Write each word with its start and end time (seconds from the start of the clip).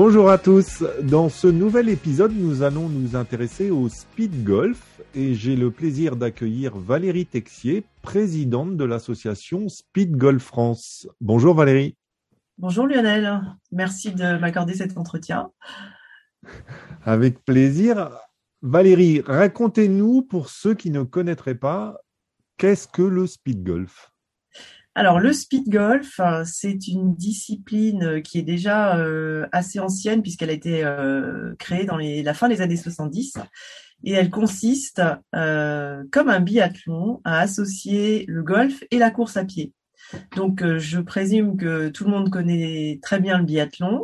Bonjour 0.00 0.30
à 0.30 0.38
tous. 0.38 0.84
Dans 1.02 1.28
ce 1.28 1.48
nouvel 1.48 1.88
épisode, 1.88 2.30
nous 2.32 2.62
allons 2.62 2.88
nous 2.88 3.16
intéresser 3.16 3.70
au 3.70 3.88
speed 3.88 4.44
golf 4.44 5.00
et 5.12 5.34
j'ai 5.34 5.56
le 5.56 5.72
plaisir 5.72 6.14
d'accueillir 6.14 6.78
Valérie 6.78 7.26
Texier, 7.26 7.82
présidente 8.00 8.76
de 8.76 8.84
l'association 8.84 9.68
Speed 9.68 10.16
Golf 10.16 10.44
France. 10.44 11.08
Bonjour 11.20 11.52
Valérie. 11.52 11.96
Bonjour 12.58 12.86
Lionel. 12.86 13.42
Merci 13.72 14.12
de 14.12 14.38
m'accorder 14.38 14.74
cet 14.74 14.96
entretien. 14.96 15.50
Avec 17.04 17.44
plaisir. 17.44 18.08
Valérie, 18.62 19.22
racontez-nous 19.26 20.22
pour 20.22 20.48
ceux 20.48 20.74
qui 20.74 20.92
ne 20.92 21.02
connaîtraient 21.02 21.56
pas, 21.56 21.96
qu'est-ce 22.56 22.86
que 22.86 23.02
le 23.02 23.26
speed 23.26 23.64
golf? 23.64 24.12
Alors 24.98 25.20
le 25.20 25.32
speed 25.32 25.68
golf, 25.68 26.18
euh, 26.18 26.42
c'est 26.44 26.88
une 26.88 27.14
discipline 27.14 28.02
euh, 28.02 28.20
qui 28.20 28.40
est 28.40 28.42
déjà 28.42 28.98
euh, 28.98 29.46
assez 29.52 29.78
ancienne 29.78 30.22
puisqu'elle 30.22 30.50
a 30.50 30.54
été 30.54 30.84
créée 31.60 31.84
dans 31.84 31.98
la 31.98 32.34
fin 32.34 32.48
des 32.48 32.60
années 32.60 32.76
70 32.76 33.34
et 34.02 34.12
elle 34.12 34.30
consiste, 34.30 35.00
comme 35.32 36.28
un 36.28 36.40
biathlon, 36.40 37.20
à 37.24 37.40
associer 37.40 38.24
le 38.26 38.42
golf 38.42 38.82
et 38.90 38.98
la 38.98 39.10
course 39.10 39.36
à 39.36 39.44
pied. 39.44 39.72
Donc 40.36 40.64
je 40.78 40.98
présume 41.00 41.56
que 41.56 41.88
tout 41.90 42.04
le 42.04 42.10
monde 42.10 42.30
connaît 42.30 42.98
très 43.00 43.20
bien 43.20 43.38
le 43.38 43.44
biathlon. 43.44 44.02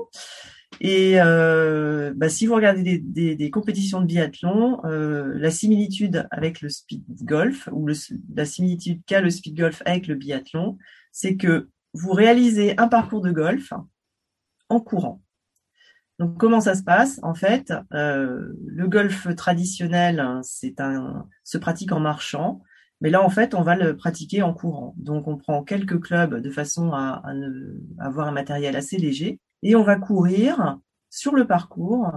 Et 0.81 1.21
euh, 1.21 2.13
bah, 2.17 2.29
si 2.29 2.47
vous 2.47 2.55
regardez 2.55 2.99
des, 2.99 3.51
compétitions 3.51 4.01
de 4.01 4.07
biathlon, 4.07 4.81
euh, 4.85 5.33
la 5.37 5.51
similitude 5.51 6.27
avec 6.31 6.61
le 6.61 6.69
speed 6.69 7.05
golf 7.23 7.69
ou 7.73 7.89
la 8.35 8.45
similitude 8.45 9.03
qu'a 9.07 9.21
le 9.21 9.31
speed 9.31 9.57
golf 9.57 9.83
avec 9.87 10.07
le 10.07 10.15
biathlon, 10.15 10.79
c'est 11.13 11.37
que 11.37 11.69
vous 11.93 12.13
réalisez 12.13 12.79
un 12.79 12.89
parcours 12.89 13.21
de 13.21 13.31
golf 13.31 13.73
en 14.69 14.81
courant. 14.81 15.23
Donc 16.19 16.39
comment 16.39 16.61
ça 16.61 16.75
se 16.75 16.83
passe? 16.83 17.19
En 17.23 17.35
fait, 17.35 17.73
euh, 17.93 18.53
le 18.67 18.89
golf 18.89 19.35
traditionnel, 19.37 20.25
c'est 20.43 20.81
un 20.81 21.27
se 21.43 21.59
pratique 21.59 21.93
en 21.93 22.01
marchant, 22.01 22.63
mais 23.01 23.11
là 23.11 23.23
en 23.23 23.31
fait, 23.31 23.55
on 23.55 23.63
va 23.63 23.75
le 23.75 23.97
pratiquer 23.97 24.43
en 24.43 24.55
courant. 24.55 24.95
Donc 24.97 25.27
on 25.29 25.37
prend 25.37 25.63
quelques 25.65 26.01
clubs 26.01 26.41
de 26.41 26.51
façon 26.51 26.93
à, 26.93 27.23
à 27.25 28.07
avoir 28.07 28.29
un 28.29 28.33
matériel 28.33 28.77
assez 28.77 28.97
léger 28.97 29.41
et 29.65 29.75
on 29.75 29.83
va 29.83 29.97
courir 29.97 30.79
sur 31.11 31.35
le 31.35 31.47
parcours 31.47 32.13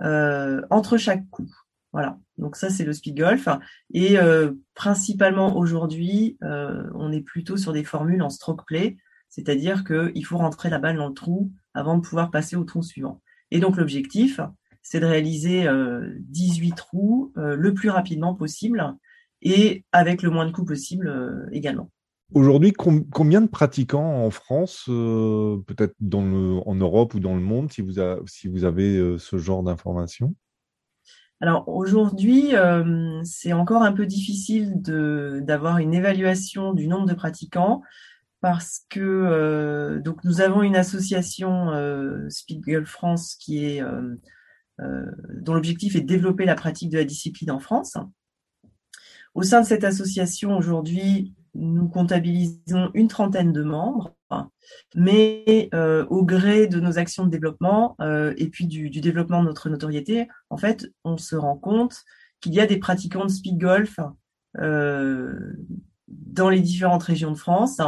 euh, 0.00 0.62
entre 0.70 0.96
chaque 0.96 1.28
coup. 1.30 1.48
Voilà. 1.92 2.18
Donc 2.38 2.56
ça 2.56 2.70
c'est 2.70 2.84
le 2.84 2.92
speed 2.92 3.18
golf 3.18 3.48
et 3.92 4.18
euh, 4.18 4.52
principalement 4.74 5.56
aujourd'hui 5.56 6.38
euh, 6.42 6.88
on 6.94 7.12
est 7.12 7.20
plutôt 7.20 7.56
sur 7.56 7.72
des 7.72 7.84
formules 7.84 8.22
en 8.22 8.30
stroke 8.30 8.64
play, 8.66 8.96
c'est-à-dire 9.28 9.84
qu'il 9.84 10.24
faut 10.24 10.38
rentrer 10.38 10.70
la 10.70 10.78
balle 10.78 10.96
dans 10.96 11.08
le 11.08 11.14
trou 11.14 11.52
avant 11.74 11.96
de 11.96 12.02
pouvoir 12.02 12.30
passer 12.30 12.56
au 12.56 12.64
trou 12.64 12.82
suivant. 12.82 13.20
Et 13.50 13.60
donc 13.60 13.76
l'objectif 13.76 14.40
c'est 14.82 15.00
de 15.00 15.06
réaliser 15.06 15.68
18 16.20 16.74
trous 16.74 17.32
le 17.36 17.74
plus 17.74 17.90
rapidement 17.90 18.34
possible 18.34 18.96
et 19.42 19.84
avec 19.92 20.22
le 20.22 20.30
moins 20.30 20.46
de 20.46 20.52
coups 20.52 20.68
possible 20.68 21.48
également. 21.52 21.90
Aujourd'hui, 22.32 22.72
combien 22.72 23.40
de 23.40 23.48
pratiquants 23.48 24.24
en 24.24 24.30
France, 24.30 24.86
euh, 24.88 25.58
peut-être 25.66 25.96
en 26.00 26.74
Europe 26.76 27.14
ou 27.14 27.20
dans 27.20 27.34
le 27.34 27.40
monde, 27.40 27.72
si 27.72 27.82
vous, 27.82 27.94
si 28.26 28.46
vous 28.46 28.64
avez 28.64 28.96
euh, 28.98 29.18
ce 29.18 29.36
genre 29.36 29.64
d'informations? 29.64 30.34
Alors 31.40 31.68
aujourd'hui, 31.68 32.54
euh, 32.54 33.20
c'est 33.24 33.52
encore 33.52 33.82
un 33.82 33.92
peu 33.92 34.06
difficile 34.06 34.80
d'avoir 34.80 35.78
une 35.78 35.92
évaluation 35.92 36.72
du 36.72 36.86
nombre 36.86 37.06
de 37.06 37.14
pratiquants 37.14 37.82
parce 38.40 38.84
que 38.88 40.00
donc 40.04 40.22
nous 40.24 40.40
avons 40.40 40.62
une 40.62 40.76
association 40.76 41.70
Speed 42.28 42.84
France 42.86 43.34
qui 43.34 43.64
est 43.64 43.82
dont 44.78 45.54
l'objectif 45.54 45.96
est 45.96 46.02
de 46.02 46.06
développer 46.06 46.44
la 46.46 46.54
pratique 46.54 46.90
de 46.90 46.98
la 46.98 47.04
discipline 47.04 47.50
en 47.50 47.58
France. 47.58 47.96
Au 49.34 49.42
sein 49.42 49.60
de 49.60 49.66
cette 49.66 49.84
association 49.84 50.56
aujourd'hui, 50.56 51.34
nous 51.54 51.88
comptabilisons 51.88 52.90
une 52.94 53.08
trentaine 53.08 53.52
de 53.52 53.62
membres, 53.62 54.14
mais 54.94 55.68
euh, 55.74 56.06
au 56.08 56.24
gré 56.24 56.66
de 56.66 56.80
nos 56.80 56.98
actions 56.98 57.24
de 57.24 57.30
développement 57.30 57.96
euh, 58.00 58.34
et 58.36 58.48
puis 58.48 58.66
du, 58.66 58.88
développement 58.90 59.42
de 59.42 59.48
notre 59.48 59.68
notoriété, 59.68 60.28
en 60.50 60.56
fait, 60.56 60.86
on 61.04 61.16
se 61.16 61.36
rend 61.36 61.56
compte 61.56 62.04
qu'il 62.40 62.54
y 62.54 62.60
a 62.60 62.66
des 62.66 62.78
pratiquants 62.78 63.24
de 63.24 63.30
speed 63.30 63.58
golf 63.58 63.98
euh, 64.58 65.32
dans 66.08 66.48
les 66.48 66.60
différentes 66.60 67.02
régions 67.02 67.32
de 67.32 67.38
France, 67.38 67.80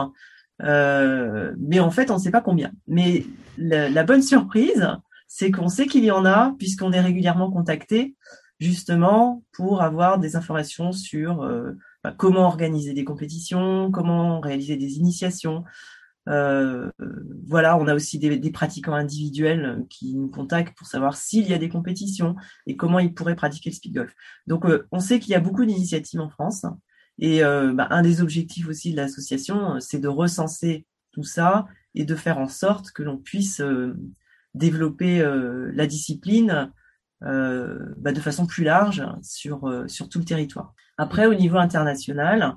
mais 0.61 1.81
en 1.81 1.91
fait, 1.91 2.11
on 2.11 2.15
ne 2.15 2.21
sait 2.21 2.31
pas 2.31 2.43
combien. 2.43 2.73
Mais 2.87 3.25
la, 3.57 3.89
la 3.89 4.05
bonne 4.05 4.23
surprise, 4.23 4.89
c'est 5.29 5.51
qu'on 5.51 5.69
sait 5.69 5.87
qu'il 5.87 6.05
y 6.05 6.11
en 6.11 6.25
a 6.25 6.55
puisqu'on 6.59 6.93
est 6.93 7.01
régulièrement 7.01 7.51
contacté 7.51 8.15
justement 8.61 9.43
pour 9.53 9.83
avoir 9.83 10.19
des 10.19 10.37
informations 10.37 10.93
sur 10.93 11.43
bah, 12.05 12.15
comment 12.17 12.47
organiser 12.47 12.95
des 12.95 13.05
compétitions, 13.05 13.91
comment 13.91 14.41
réaliser 14.41 14.77
des 14.77 14.97
initiations. 14.99 15.65
Euh, 16.29 16.91
voilà, 17.47 17.77
on 17.77 17.87
a 17.87 17.95
aussi 17.95 18.19
des, 18.19 18.51
pratiquants 18.51 18.95
individuels 18.95 19.85
qui 19.89 20.15
nous 20.15 20.29
contactent 20.29 20.77
pour 20.77 20.87
savoir 20.87 21.17
s'il 21.17 21.49
y 21.49 21.55
a 21.55 21.59
des 21.59 21.69
compétitions 21.69 22.37
et 22.67 22.77
comment 22.77 22.99
ils 22.99 23.13
pourraient 23.15 23.35
pratiquer 23.35 23.71
le 23.71 23.75
speed 23.75 23.95
golf. 23.95 24.15
Donc, 24.47 24.65
euh, 24.67 24.87
on 24.93 25.01
sait 25.01 25.19
qu'il 25.19 25.33
y 25.33 25.35
a 25.35 25.41
beaucoup 25.41 25.65
d'initiatives 25.65 26.21
en 26.21 26.29
France 26.29 26.65
et 27.19 27.45
euh, 27.45 27.73
bah, 27.73 27.89
un 27.91 28.03
des 28.03 28.21
objectifs 28.21 28.69
aussi 28.69 28.93
de 28.93 28.97
l'association, 28.97 29.81
c'est 29.81 29.99
de 29.99 30.09
recenser 30.09 30.87
tout 31.13 31.25
ça 31.25 31.67
et 31.95 32.05
de 32.05 32.17
faire 32.17 32.39
en 32.39 32.49
sorte 32.49 32.91
que 32.93 33.03
l'on 33.03 33.19
puisse 33.19 33.61
développer 34.55 35.23
la 35.75 35.87
discipline 35.87 36.73
bah, 37.21 38.13
de 38.13 38.21
façon 38.21 38.47
plus 38.47 38.65
large 38.65 39.05
sur, 39.23 39.85
sur 39.87 40.09
tout 40.09 40.19
le 40.19 40.25
territoire. 40.25 40.75
Après, 40.99 41.27
au 41.27 41.35
niveau 41.35 41.59
international, 41.59 42.57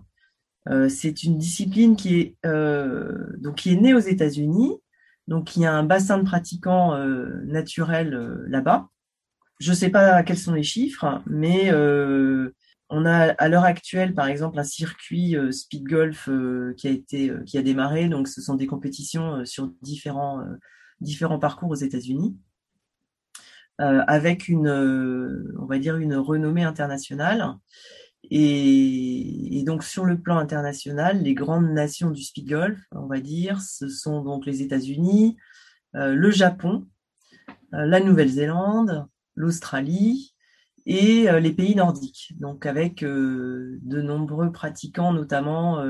euh, 0.69 0.89
c'est 0.89 1.23
une 1.23 1.37
discipline 1.37 1.95
qui 1.95 2.19
est, 2.19 2.35
euh, 2.45 3.27
donc, 3.37 3.55
qui 3.55 3.71
est 3.71 3.75
née 3.75 3.93
aux 3.93 3.99
États-Unis. 3.99 4.73
Donc, 5.27 5.55
il 5.55 5.63
y 5.63 5.65
a 5.65 5.73
un 5.73 5.83
bassin 5.83 6.17
de 6.17 6.23
pratiquants 6.23 6.95
euh, 6.95 7.41
naturels 7.45 8.11
là-bas. 8.47 8.89
Je 9.59 9.71
ne 9.71 9.75
sais 9.75 9.89
pas 9.89 10.21
quels 10.23 10.37
sont 10.37 10.53
les 10.53 10.63
chiffres, 10.63 11.21
mais 11.27 11.71
on 12.89 13.05
a 13.05 13.31
à 13.33 13.47
l'heure 13.47 13.63
actuelle, 13.63 14.13
par 14.13 14.27
exemple, 14.27 14.59
un 14.59 14.63
circuit 14.63 15.35
speed 15.51 15.87
golf 15.87 16.29
qui 16.77 16.87
a 16.87 16.91
été, 16.91 17.31
qui 17.45 17.57
a 17.57 17.61
démarré. 17.61 18.09
Donc, 18.09 18.27
ce 18.27 18.41
sont 18.41 18.55
des 18.55 18.67
compétitions 18.67 19.45
sur 19.45 19.71
différents, 19.81 20.43
différents 20.99 21.39
parcours 21.39 21.69
aux 21.69 21.75
États-Unis. 21.75 22.37
avec 23.77 24.49
une, 24.49 24.67
on 25.57 25.65
va 25.65 25.79
dire, 25.79 25.95
une 25.95 26.15
renommée 26.15 26.63
internationale. 26.63 27.55
Et, 28.31 29.63
donc 29.65 29.83
sur 29.83 30.05
le 30.05 30.19
plan 30.19 30.37
international, 30.37 31.21
les 31.23 31.33
grandes 31.33 31.71
nations 31.71 32.11
du 32.11 32.21
speed 32.21 32.47
golf, 32.47 32.79
on 32.91 33.07
va 33.07 33.19
dire, 33.19 33.61
ce 33.61 33.87
sont 33.87 34.21
donc 34.21 34.45
les 34.45 34.61
États-Unis, 34.61 35.37
euh, 35.95 36.13
le 36.13 36.29
Japon, 36.29 36.87
euh, 37.73 37.85
la 37.85 37.99
Nouvelle-Zélande, 37.99 39.07
l'Australie 39.33 40.35
et 40.85 41.29
euh, 41.29 41.39
les 41.39 41.51
pays 41.51 41.75
nordiques. 41.75 42.33
Donc 42.39 42.65
avec 42.65 43.03
de 43.03 44.01
nombreux 44.01 44.51
pratiquants, 44.51 45.13
notamment 45.13 45.83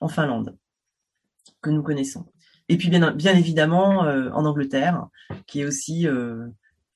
en 0.00 0.08
Finlande, 0.08 0.56
que 1.60 1.70
nous 1.70 1.82
connaissons. 1.82 2.26
Et 2.68 2.76
puis 2.76 2.88
bien 2.88 3.36
évidemment 3.36 4.00
en 4.00 4.44
Angleterre, 4.44 5.06
qui 5.46 5.60
est 5.60 5.66
aussi 5.66 6.06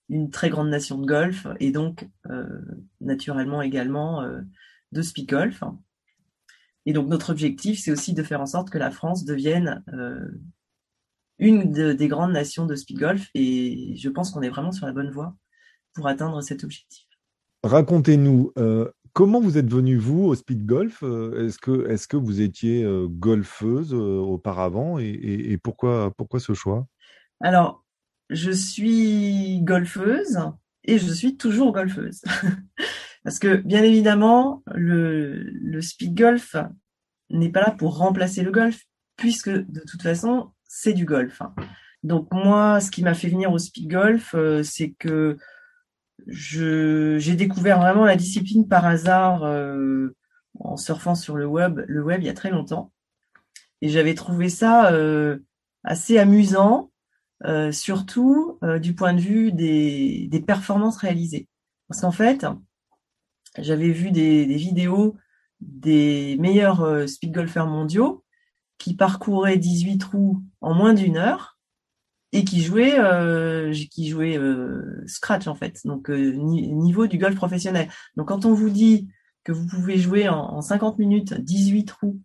une 0.09 0.31
très 0.31 0.49
grande 0.49 0.71
nation 0.71 0.99
de 0.99 1.07
golf 1.07 1.47
et 1.61 1.71
donc 1.71 2.09
naturellement 3.01 3.63
également 3.63 4.25
de 4.97 5.03
speed 5.03 5.29
golf. 5.29 5.63
Et 6.87 6.93
donc 6.93 7.09
notre 7.09 7.31
objectif, 7.31 7.81
c'est 7.81 7.93
aussi 7.93 8.15
de 8.15 8.23
faire 8.23 8.41
en 8.41 8.47
sorte 8.47 8.71
que 8.71 8.79
la 8.79 8.91
France 8.91 9.25
devienne 9.25 9.85
euh, 9.93 10.27
une 11.39 11.71
des 11.71 12.09
grandes 12.09 12.33
nations 12.33 12.65
de 12.67 12.75
speed 12.75 12.99
golf. 12.99 13.29
Et 13.35 13.95
je 13.97 14.09
pense 14.09 14.31
qu'on 14.31 14.43
est 14.43 14.49
vraiment 14.49 14.73
sur 14.73 14.87
la 14.87 14.93
bonne 14.93 15.11
voie 15.11 15.37
pour 15.95 16.07
atteindre 16.09 16.41
cet 16.41 16.65
objectif. 16.65 17.07
Racontez-nous, 17.65 18.53
euh, 18.59 18.89
comment 19.13 19.41
vous 19.41 19.59
êtes 19.59 19.71
venue, 19.71 19.97
vous, 19.97 20.25
au 20.25 20.35
speed 20.35 20.65
golf 20.65 21.03
euh, 21.03 21.47
Est-ce 21.47 21.59
que, 21.59 21.89
est 21.91 22.07
que 22.07 22.17
vous 22.17 22.41
étiez 22.41 22.87
golfeuse 23.09 23.93
auparavant 23.93 24.99
et, 24.99 25.59
pourquoi, 25.63 26.13
pourquoi 26.17 26.39
ce 26.39 26.55
choix? 26.55 26.87
Alors, 27.41 27.85
je 28.31 28.53
suis 28.53 29.61
golfeuse 29.63 30.39
et 30.85 30.99
je 30.99 31.13
suis 31.13 31.37
toujours 31.37 31.73
golfeuse. 31.73 32.23
Parce 33.27 33.41
que 33.41 33.57
bien 33.57 33.83
évidemment, 33.83 34.63
le, 34.73 35.81
speed 35.81 36.17
golf 36.17 36.55
n'est 37.29 37.49
pas 37.49 37.61
là 37.61 37.71
pour 37.73 37.99
remplacer 37.99 38.45
le 38.45 38.53
golf, 38.53 38.85
puisque 39.17 39.51
de 39.51 39.81
toute 39.81 40.01
façon, 40.01 40.53
c'est 40.63 40.93
du 40.93 41.05
golf. 41.07 41.43
Hein. 41.43 41.53
Donc 42.05 42.33
moi, 42.33 42.79
ce 42.81 42.93
qui 42.93 43.03
m'a 43.03 43.15
fait 43.15 43.29
venir 43.29 43.51
au 43.51 43.59
speed 43.59 43.91
golf, 43.91 44.37
euh, 44.37 44.63
c'est 44.63 44.91
que 44.91 45.39
j'ai 46.29 47.35
découvert 47.35 47.81
vraiment 47.81 48.05
la 48.05 48.15
discipline 48.15 48.69
par 48.69 48.87
hasard 48.87 49.43
euh, 49.43 50.15
en 50.61 50.77
surfant 50.77 51.17
sur 51.17 51.35
le 51.35 51.47
web, 51.47 51.81
le 51.89 52.05
web 52.05 52.23
il 52.23 52.27
y 52.27 52.31
a 52.31 52.33
très 52.33 52.51
longtemps. 52.51 52.93
Et 53.83 53.89
j'avais 53.89 54.15
trouvé 54.15 54.49
ça 54.49 54.93
euh, 54.93 55.39
assez 55.83 56.19
amusant, 56.19 56.93
surtout 57.73 58.61
du 58.81 58.95
point 58.95 59.15
de 59.15 59.21
vue 59.21 59.51
des 59.51 60.45
performances 60.47 60.99
réalisées. 60.99 61.49
Parce 61.89 62.03
qu'en 62.03 62.13
fait, 62.13 62.47
j'avais 63.59 63.91
vu 63.91 64.11
des, 64.11 64.45
vidéos 64.45 65.17
des 65.61 66.37
meilleurs 66.39 67.09
speed 67.09 67.33
golfers 67.33 67.67
mondiaux 67.67 68.25
qui 68.79 68.95
parcouraient 68.95 69.57
18 69.57 69.99
trous 69.99 70.43
en 70.61 70.75
moins 70.75 70.95
d'une 70.95 71.17
heure 71.17 71.57
et 72.33 72.45
qui 72.45 72.63
jouait 72.63 72.99
euh, 72.99 73.73
qui 73.91 74.09
jouait 74.09 74.37
euh, 74.37 75.03
scratch 75.07 75.47
en 75.47 75.55
fait, 75.55 75.81
donc 75.85 76.11
euh, 76.11 76.33
niveau 76.33 77.07
du 77.07 77.19
golf 77.19 77.37
professionnel. 77.37 77.89
Donc 78.17 78.29
quand 78.29 78.45
on 78.45 78.53
vous 78.53 78.71
dit 78.71 79.09
que 79.45 79.53
vous 79.53 79.67
pouvez 79.67 79.97
jouer 79.97 80.29
en, 80.29 80.39
en 80.39 80.61
50 80.61 80.99
minutes 80.99 81.35
18 81.35 81.85
trous, 81.85 82.21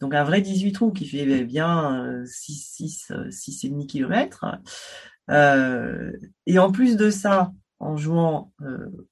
donc 0.00 0.14
un 0.14 0.24
vrai 0.24 0.40
18 0.40 0.72
trous 0.72 0.92
qui 0.92 1.06
fait 1.06 1.44
bien 1.44 2.22
6 2.24 2.72
6 2.76 3.12
6,5 3.28 3.86
km 3.86 4.46
et 6.46 6.58
en 6.58 6.70
plus 6.70 6.96
de 6.96 7.10
ça 7.10 7.52
en 7.78 7.96
jouant 7.96 8.52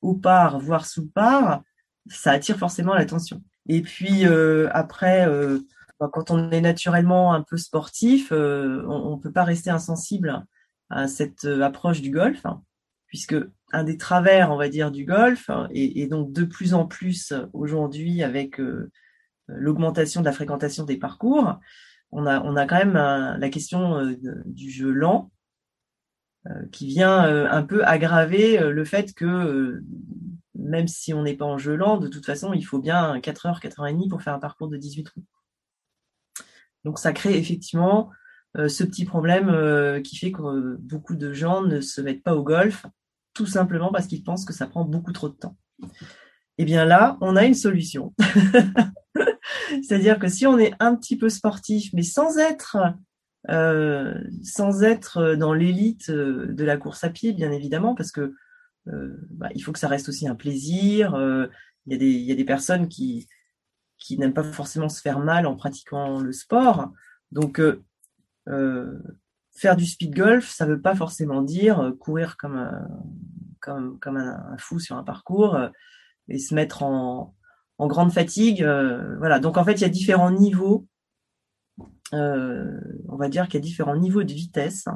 au 0.01 0.15
par 0.15 0.59
voire 0.59 0.87
sous 0.87 1.09
par, 1.09 1.63
ça 2.07 2.33
attire 2.33 2.59
forcément 2.59 2.95
l'attention. 2.95 3.43
Et 3.67 3.83
puis 3.83 4.25
après 4.71 5.27
quand 6.11 6.31
on 6.31 6.51
est 6.51 6.61
naturellement 6.61 7.35
un 7.35 7.43
peu 7.43 7.57
sportif, 7.57 8.33
euh, 8.33 8.85
on 8.89 9.17
ne 9.17 9.21
peut 9.21 9.33
pas 9.33 9.45
rester 9.45 9.71
insensible 9.71 10.45
à 10.91 11.09
cette 11.09 11.45
euh, 11.45 11.63
approche 11.63 12.01
du 12.01 12.11
golf, 12.11 12.45
hein, 12.45 12.63
puisque 13.07 13.37
un 13.73 13.85
des 13.85 13.97
travers, 13.97 14.51
on 14.51 14.57
va 14.57 14.69
dire, 14.69 14.91
du 14.91 15.05
golf, 15.05 15.49
hein, 15.51 15.69
et, 15.73 16.07
donc 16.07 16.33
de 16.33 16.45
plus 16.45 16.75
en 16.75 16.87
plus 16.87 17.33
aujourd'hui 17.53 18.23
avec 18.23 18.61
euh, 18.61 18.91
l'augmentation 19.49 20.21
de 20.21 20.27
la 20.27 20.33
fréquentation 20.33 20.85
des 20.85 20.97
parcours, 20.97 21.59
on 22.13 22.27
a, 22.27 22.41
on 22.43 22.57
a 22.57 22.67
quand 22.67 22.79
même 22.79 22.95
la 22.95 23.49
question 23.49 24.17
du 24.45 24.71
jeu 24.71 24.93
lent 24.93 25.33
qui 26.73 26.87
vient 26.87 27.19
un 27.51 27.63
peu 27.63 27.85
aggraver 27.85 28.59
le 28.59 28.85
fait 28.85 29.15
que 29.15 29.83
même 30.55 30.89
si 30.89 31.13
on 31.13 31.23
n'est 31.23 31.37
pas 31.37 31.45
en 31.45 31.59
jeu 31.59 31.77
lent, 31.77 31.99
de 31.99 32.09
toute 32.09 32.27
façon, 32.27 32.53
il 32.53 32.63
faut 32.63 32.79
bien 32.79 33.21
4 33.21 33.47
heures, 33.47 33.61
4 33.61 33.81
heures 33.81 33.87
et 33.87 33.93
demie 33.93 34.09
pour 34.09 34.23
faire 34.23 34.35
un 34.35 34.39
parcours 34.39 34.69
de 34.69 34.77
18 34.77 35.05
trous. 35.05 35.25
Donc 36.85 36.99
ça 36.99 37.13
crée 37.13 37.37
effectivement 37.39 38.11
euh, 38.57 38.69
ce 38.69 38.85
petit 38.85 39.05
problème 39.05 39.49
euh, 39.49 40.01
qui 40.01 40.17
fait 40.17 40.33
que 40.33 40.43
euh, 40.43 40.77
beaucoup 40.79 41.17
de 41.17 41.33
gens 41.33 41.63
ne 41.63 41.81
se 41.81 42.01
mettent 42.01 42.23
pas 42.23 42.37
au 42.37 42.43
golf, 42.43 42.87
tout 43.33 43.47
simplement 43.47 43.91
parce 43.91 44.07
qu'ils 44.07 44.23
pensent 44.23 44.45
que 44.45 44.53
ça 44.53 44.67
prend 44.67 44.85
beaucoup 44.85 45.13
trop 45.13 45.29
de 45.29 45.35
temps. 45.35 45.57
Eh 46.59 46.65
bien 46.65 46.85
là, 46.85 47.19
on 47.21 47.37
a 47.37 47.45
une 47.45 47.55
solution. 47.55 48.15
C'est-à-dire 49.83 50.19
que 50.19 50.29
si 50.29 50.47
on 50.47 50.59
est 50.59 50.73
un 50.79 50.95
petit 50.95 51.17
peu 51.17 51.29
sportif, 51.29 51.91
mais 51.95 52.03
sans 52.03 52.39
être 52.39 52.77
sans 53.49 54.83
être 54.83 55.35
dans 55.35 55.53
l'élite 55.53 56.11
de 56.11 56.65
la 56.65 56.77
course 56.77 57.05
à 57.05 57.11
pied, 57.11 57.33
bien 57.33 57.53
évidemment, 57.53 57.95
parce 57.95 58.11
que 58.11 58.35
bah, 58.87 59.49
il 59.55 59.61
faut 59.61 59.73
que 59.73 59.79
ça 59.79 59.89
reste 59.89 60.09
aussi 60.09 60.27
un 60.27 60.35
plaisir. 60.35 61.15
Il 61.87 62.03
y, 62.03 62.33
a 62.33 62.35
des, 62.35 62.45
personnes 62.45 62.89
qui, 62.89 63.29
n'aiment 64.11 64.33
pas 64.33 64.43
forcément 64.43 64.89
se 64.89 65.03
faire 65.03 65.19
mal 65.19 65.47
en 65.47 65.55
pratiquant 65.55 66.19
le 66.19 66.33
sport. 66.33 66.93
Donc, 67.31 67.61
euh, 67.61 67.85
euh, 68.49 68.99
faire 69.55 69.77
du 69.77 69.85
speed 69.85 70.15
golf, 70.15 70.49
ça 70.49 70.65
ne 70.67 70.71
veut 70.73 70.81
pas 70.81 70.95
forcément 70.95 71.43
dire 71.43 71.81
euh, 71.81 71.93
courir 71.93 72.37
comme 72.39 72.57
un, 73.67 74.57
fou 74.59 74.79
sur 74.79 74.97
un 74.97 75.05
parcours 75.05 75.59
et 76.29 76.39
se 76.39 76.55
mettre 76.55 76.83
en, 76.83 77.35
en 77.77 77.87
grande 77.87 78.13
fatigue. 78.13 78.63
voilà. 79.19 79.41
Donc, 79.41 79.59
en 79.59 79.65
fait, 79.65 79.75
il 79.75 79.83
y 79.83 79.87
a 79.87 79.91
différents 79.91 80.31
niveaux. 80.31 80.87
On 82.15 83.17
va 83.17 83.29
dire 83.29 83.47
qu'il 83.47 83.55
y 83.55 83.59
a 83.59 83.61
différents 83.61 83.97
niveaux 83.97 84.23
de 84.23 84.33
vitesse. 84.33 84.87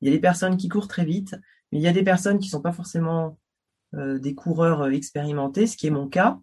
Il 0.00 0.08
y 0.08 0.10
a 0.10 0.14
des 0.14 0.20
personnes 0.20 0.56
qui 0.56 0.68
courent 0.68 0.88
très 0.88 1.04
vite, 1.04 1.36
mais 1.70 1.78
il 1.78 1.82
y 1.82 1.88
a 1.88 1.92
des 1.92 2.02
personnes 2.02 2.38
qui 2.38 2.48
ne 2.48 2.52
sont 2.52 2.62
pas 2.62 2.72
forcément 2.72 3.38
des 3.94 4.34
coureurs 4.34 4.86
expérimentés, 4.88 5.66
ce 5.66 5.76
qui 5.76 5.86
est 5.86 5.90
mon 5.90 6.08
cas. 6.08 6.38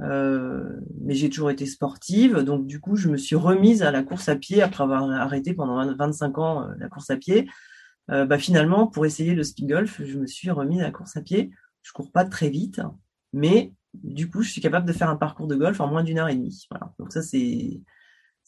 Euh, 0.00 0.80
mais 1.00 1.14
j'ai 1.14 1.30
toujours 1.30 1.50
été 1.50 1.66
sportive, 1.66 2.38
donc 2.38 2.66
du 2.66 2.80
coup, 2.80 2.96
je 2.96 3.08
me 3.08 3.16
suis 3.16 3.36
remise 3.36 3.82
à 3.82 3.90
la 3.90 4.02
course 4.02 4.28
à 4.28 4.36
pied 4.36 4.62
après 4.62 4.82
avoir 4.82 5.08
arrêté 5.10 5.54
pendant 5.54 5.94
25 5.94 6.38
ans 6.38 6.62
euh, 6.62 6.74
la 6.78 6.88
course 6.88 7.10
à 7.10 7.16
pied. 7.16 7.48
Euh, 8.10 8.24
bah, 8.24 8.38
finalement, 8.38 8.86
pour 8.86 9.06
essayer 9.06 9.34
le 9.34 9.44
speed 9.44 9.68
golf, 9.68 10.02
je 10.02 10.18
me 10.18 10.26
suis 10.26 10.50
remise 10.50 10.80
à 10.80 10.84
la 10.84 10.90
course 10.90 11.16
à 11.16 11.22
pied. 11.22 11.50
Je 11.82 11.92
cours 11.92 12.10
pas 12.10 12.24
très 12.24 12.48
vite, 12.48 12.80
mais 13.32 13.74
du 13.94 14.28
coup, 14.28 14.42
je 14.42 14.50
suis 14.50 14.60
capable 14.60 14.86
de 14.86 14.92
faire 14.92 15.10
un 15.10 15.16
parcours 15.16 15.46
de 15.46 15.54
golf 15.54 15.80
en 15.80 15.86
moins 15.86 16.02
d'une 16.02 16.18
heure 16.18 16.28
et 16.28 16.34
demie. 16.34 16.66
Donc 16.98 17.12
ça, 17.12 17.22
c'est 17.22 17.80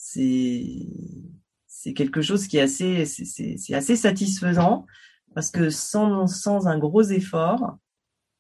c'est 0.07 1.93
quelque 1.95 2.21
chose 2.21 2.47
qui 2.47 2.59
est 2.59 2.61
assez 2.61 3.97
satisfaisant 3.97 4.87
parce 5.35 5.51
que 5.51 5.71
sans 5.71 6.67
un 6.67 6.79
gros 6.79 7.03
effort, 7.03 7.79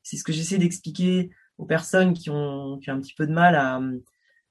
c'est 0.02 0.16
ce 0.16 0.24
que 0.24 0.32
j'essaie 0.32 0.58
d'expliquer 0.58 1.30
aux 1.58 1.64
personnes 1.64 2.14
qui 2.14 2.30
ont, 2.30 2.78
un 2.86 3.00
petit 3.00 3.14
peu 3.14 3.26
de 3.26 3.32
mal 3.32 3.56
à, 3.56 3.80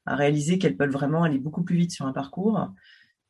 réaliser 0.06 0.58
qu'elles 0.58 0.76
peuvent 0.76 0.92
vraiment 0.92 1.24
aller 1.24 1.38
beaucoup 1.38 1.64
plus 1.64 1.78
vite 1.78 1.92
sur 1.92 2.06
un 2.06 2.12
parcours, 2.12 2.74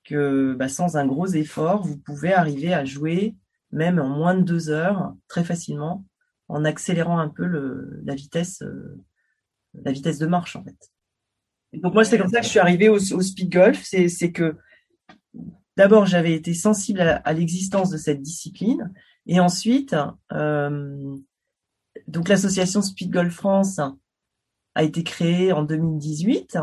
que 0.03 0.55
bah, 0.57 0.69
sans 0.69 0.97
un 0.97 1.05
gros 1.05 1.27
effort, 1.27 1.83
vous 1.83 1.97
pouvez 1.97 2.33
arriver 2.33 2.73
à 2.73 2.83
jouer 2.83 3.35
même 3.71 3.99
en 3.99 4.09
moins 4.09 4.33
de 4.33 4.41
deux 4.41 4.69
heures 4.69 5.13
très 5.27 5.43
facilement 5.43 6.03
en 6.47 6.65
accélérant 6.65 7.19
un 7.19 7.29
peu 7.29 7.45
la 8.03 8.15
vitesse 8.15 8.61
euh, 8.63 8.99
la 9.73 9.91
vitesse 9.91 10.19
de 10.19 10.27
marche 10.27 10.55
en 10.55 10.63
fait. 10.63 10.91
Donc 11.73 11.93
moi 11.93 12.03
c'est 12.03 12.17
comme 12.17 12.29
ça 12.29 12.39
que 12.39 12.45
je 12.45 12.51
suis 12.51 12.59
arrivée 12.59 12.89
au, 12.89 12.99
speed 12.99 13.51
golf, 13.51 13.81
c'est 13.83 14.31
que 14.31 14.55
d'abord 15.77 16.05
j'avais 16.05 16.33
été 16.33 16.53
sensible 16.53 17.01
à, 17.01 17.15
à 17.17 17.33
l'existence 17.33 17.89
de 17.89 17.97
cette 17.97 18.21
discipline 18.21 18.91
et 19.25 19.39
ensuite 19.39 19.95
euh, 20.31 21.17
donc 22.07 22.29
l'association 22.29 22.81
Speed 22.81 23.11
Golf 23.11 23.33
France 23.33 23.79
a 24.75 24.83
été 24.83 25.03
créée 25.03 25.51
en 25.51 25.63
2018 25.63 26.57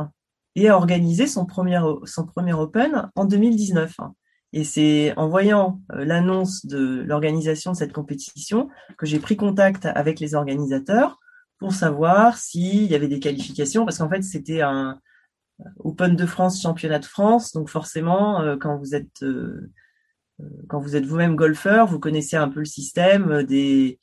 et 0.57 0.69
a 0.69 0.77
organisé 0.77 1.27
son 1.27 1.47
premier, 1.47 1.81
son 2.05 2.27
premier 2.27 2.53
Open 2.53 3.09
en 3.15 3.25
2019. 3.25 3.97
Et 4.53 4.65
c'est 4.65 5.17
en 5.17 5.29
voyant 5.29 5.81
euh, 5.93 6.05
l'annonce 6.05 6.67
de 6.67 7.05
l'organisation 7.07 7.73
de 7.73 7.77
cette 7.77 7.93
compétition 7.93 8.69
que 8.99 9.07
j'ai 9.07 9.21
pris 9.21 9.37
contact 9.37 9.87
avec 9.87 10.19
les 10.19 10.35
organisateurs 10.35 11.21
pour 11.61 11.73
savoir 11.73 12.37
s'il 12.37 12.85
y 12.85 12.95
avait 12.95 13.09
des 13.09 13.21
qualifications, 13.21 13.85
parce 13.85 13.99
qu'en 13.99 14.11
fait 14.11 14.23
c'était 14.23 14.63
un 14.63 14.99
Open 15.77 16.17
de 16.17 16.27
France, 16.27 16.63
championnat 16.63 16.99
de 16.99 17.05
France, 17.05 17.53
donc 17.53 17.69
forcément 17.69 18.41
euh, 18.41 18.57
quand 18.57 18.79
vous 18.79 18.95
êtes 18.95 19.23
euh, 19.23 19.71
quand 20.69 20.81
vous 20.81 20.97
êtes 20.97 21.05
vous-même 21.05 21.37
golfeur, 21.37 21.87
vous 21.87 22.01
connaissez 22.01 22.37
un 22.37 22.49
peu 22.49 22.61
le 22.61 22.67
système 22.67 23.45
des 23.45 24.01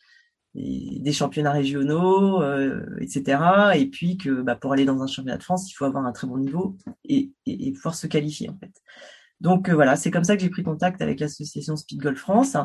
des 0.58 1.12
championnats 1.12 1.52
régionaux, 1.52 2.42
euh, 2.42 2.84
etc. 3.00 3.40
Et 3.76 3.88
puis 3.88 4.18
que 4.18 4.42
bah, 4.42 4.56
pour 4.56 4.74
aller 4.74 4.86
dans 4.86 5.02
un 5.02 5.08
championnat 5.08 5.38
de 5.38 5.44
France, 5.44 5.70
il 5.70 5.74
faut 5.74 5.86
avoir 5.86 6.06
un 6.06 6.12
très 6.12 6.28
bon 6.28 6.38
niveau 6.38 6.78
et, 7.06 7.32
et, 7.46 7.72
pouvoir 7.74 7.96
se 7.96 8.08
qualifier 8.08 8.50
en 8.50 8.58
fait. 8.58 8.72
Donc 9.40 9.70
euh, 9.70 9.76
voilà, 9.76 9.96
c'est 9.96 10.10
comme 10.10 10.24
ça 10.24 10.36
que 10.36 10.42
j'ai 10.42 10.50
pris 10.50 10.64
contact 10.64 11.02
avec 11.02 11.20
l'association 11.20 11.76
Speed 11.76 12.02
Golf 12.02 12.20
France, 12.20 12.58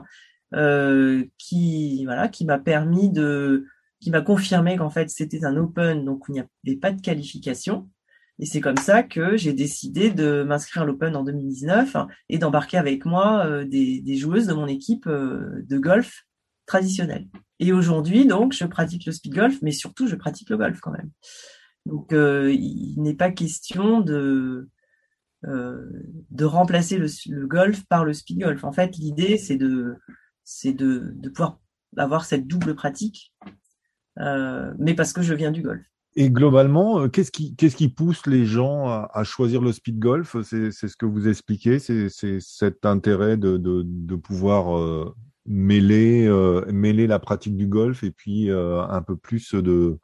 euh, 0.55 1.25
qui 1.37 2.05
voilà, 2.07 2.29
qui 2.29 2.47
m'a 2.47 2.59
permis 2.59 3.11
de, 3.11 3.67
qui 4.03 4.11
m'a 4.11 4.21
confirmé 4.21 4.77
qu'en 4.77 4.91
fait 4.91 5.09
c'était 5.09 5.45
un 5.45 5.57
Open, 5.57 6.05
donc 6.05 6.25
il 6.29 6.33
n'y 6.33 6.41
avait 6.41 6.77
pas 6.77 6.93
de 6.93 7.01
qualification. 7.01 7.89
Et 8.39 8.47
c'est 8.47 8.61
comme 8.61 8.77
ça 8.77 9.03
que 9.03 9.37
j'ai 9.37 9.53
décidé 9.53 10.11
de 10.11 10.43
m'inscrire 10.43 10.83
à 10.83 10.87
l'Open 10.87 11.15
en 11.15 11.23
2019 11.23 11.97
et 12.29 12.39
d'embarquer 12.39 12.79
avec 12.79 13.05
moi 13.05 13.47
euh, 13.47 13.65
des, 13.65 14.17
joueuses 14.17 14.47
de 14.47 14.55
mon 14.55 14.67
équipe 14.67 15.09
de 15.09 15.79
golf 15.79 16.25
traditionnelle. 16.67 17.29
Et 17.61 17.73
aujourd'hui, 17.73 18.27
donc, 18.27 18.55
je 18.55 18.65
pratique 18.65 19.07
le 19.07 19.13
speed 19.13 19.35
golf, 19.35 19.59
mais 19.63 19.71
surtout, 19.71 20.09
je 20.09 20.17
pratique 20.17 20.51
le 20.51 20.57
golf 20.57 20.81
quand 20.81 20.91
même. 20.91 21.11
Donc, 21.87 22.13
euh, 22.13 22.53
il 22.53 23.01
n'est 23.01 23.15
pas 23.15 23.31
question 23.31 24.01
de 24.01 24.69
euh, 25.45 25.91
de 26.31 26.45
remplacer 26.45 26.99
le, 26.99 27.47
golf 27.47 27.85
par 27.87 28.05
le 28.05 28.13
speed 28.13 28.41
golf. 28.41 28.65
En 28.65 28.73
fait, 28.73 28.97
l'idée, 28.97 29.39
c'est 29.39 29.57
de 29.57 29.97
de, 30.65 31.13
de 31.15 31.29
pouvoir 31.29 31.61
avoir 31.97 32.25
cette 32.25 32.47
double 32.47 32.75
pratique, 32.75 33.33
euh, 33.47 33.51
mais 34.17 34.95
parce 34.95 35.13
que 35.13 35.23
je 35.23 35.35
viens 35.35 35.51
du 35.51 35.63
golf. 35.63 35.83
Et 36.15 36.31
globalement, 36.31 37.09
qu'est-ce 37.09 37.31
qui, 37.31 37.57
qu'est-ce 37.57 37.77
qui 37.77 37.89
pousse 37.89 38.27
les 38.27 38.45
gens 38.45 38.87
à, 38.87 39.25
choisir 39.25 39.63
le 39.63 39.73
speed 39.73 39.99
golf? 39.99 40.37
C'est, 40.43 40.71
ce 40.71 40.97
que 40.97 41.07
vous 41.07 41.27
expliquez, 41.27 41.79
c'est, 41.79 42.09
cet 42.41 42.85
intérêt 42.85 43.37
de, 43.39 44.17
pouvoir 44.17 45.15
mêler, 45.47 46.27
euh, 46.27 46.65
mêler 46.71 47.07
la 47.07 47.19
pratique 47.19 47.57
du 47.57 47.67
golf 47.67 48.05
et 48.05 48.13
puis 48.13 48.51
euh, 48.51 48.83
un 48.83 49.03
peu 49.03 49.17
plus 49.17 49.55
de, 49.55 49.99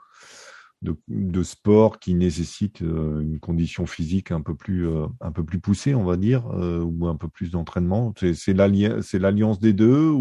de, 0.83 1.43
sport 1.43 1.99
qui 1.99 2.15
nécessite 2.15 2.83
euh, 2.83 3.21
une 3.21 3.41
condition 3.41 3.87
physique 3.87 4.31
un 4.31 4.41
peu 4.41 4.55
plus, 4.55 4.88
euh, 4.88 5.07
un 5.21 5.33
peu 5.33 5.45
plus 5.45 5.61
poussée, 5.61 5.95
on 5.95 6.05
va 6.05 6.17
dire, 6.17 6.47
euh, 6.53 6.81
ou 6.83 7.07
un 7.07 7.17
peu 7.17 7.29
plus 7.29 7.50
d'entraînement. 7.50 8.15
C'est 8.17 8.55
l'alliance 8.55 9.59
des 9.59 9.73
deux 9.73 10.15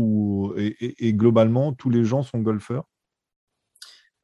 et, 0.57 1.13
globalement, 1.13 1.73
tous 1.73 1.89
les 1.89 2.03
gens 2.03 2.23
sont 2.23 2.39
golfeurs? 2.39 2.85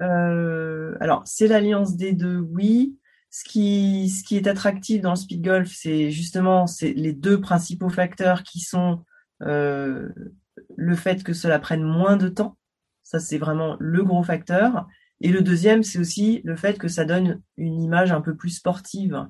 Alors, 0.04 1.24
c'est 1.26 1.48
l'alliance 1.48 1.96
des 1.96 2.14
deux, 2.14 2.40
oui. 2.40 2.98
Ce 3.30 3.44
qui, 3.44 4.10
ce 4.10 4.24
qui 4.24 4.38
est 4.38 4.46
attractif 4.48 5.02
dans 5.02 5.12
le 5.12 5.16
speed 5.16 5.44
golf, 5.44 5.72
c'est 5.74 6.12
justement 6.12 6.66
les 6.82 7.14
deux 7.14 7.42
principaux 7.42 7.90
facteurs 7.90 8.44
qui 8.44 8.60
sont 8.60 9.04
le 9.40 10.96
fait 10.96 11.24
que 11.24 11.34
cela 11.34 11.60
prenne 11.60 11.84
moins 11.84 12.18
de 12.18 12.30
temps. 12.30 12.58
Ça, 13.02 13.20
c'est 13.20 13.38
vraiment 13.38 13.76
le 13.80 14.04
gros 14.04 14.24
facteur. 14.24 14.88
Et 15.22 15.30
le 15.30 15.42
deuxième, 15.42 15.84
c'est 15.84 16.00
aussi 16.00 16.42
le 16.44 16.56
fait 16.56 16.78
que 16.78 16.88
ça 16.88 17.06
donne 17.06 17.42
une 17.58 17.82
image 17.82 18.12
un 18.12 18.22
peu 18.22 18.36
plus 18.36 18.50
sportive 18.50 19.26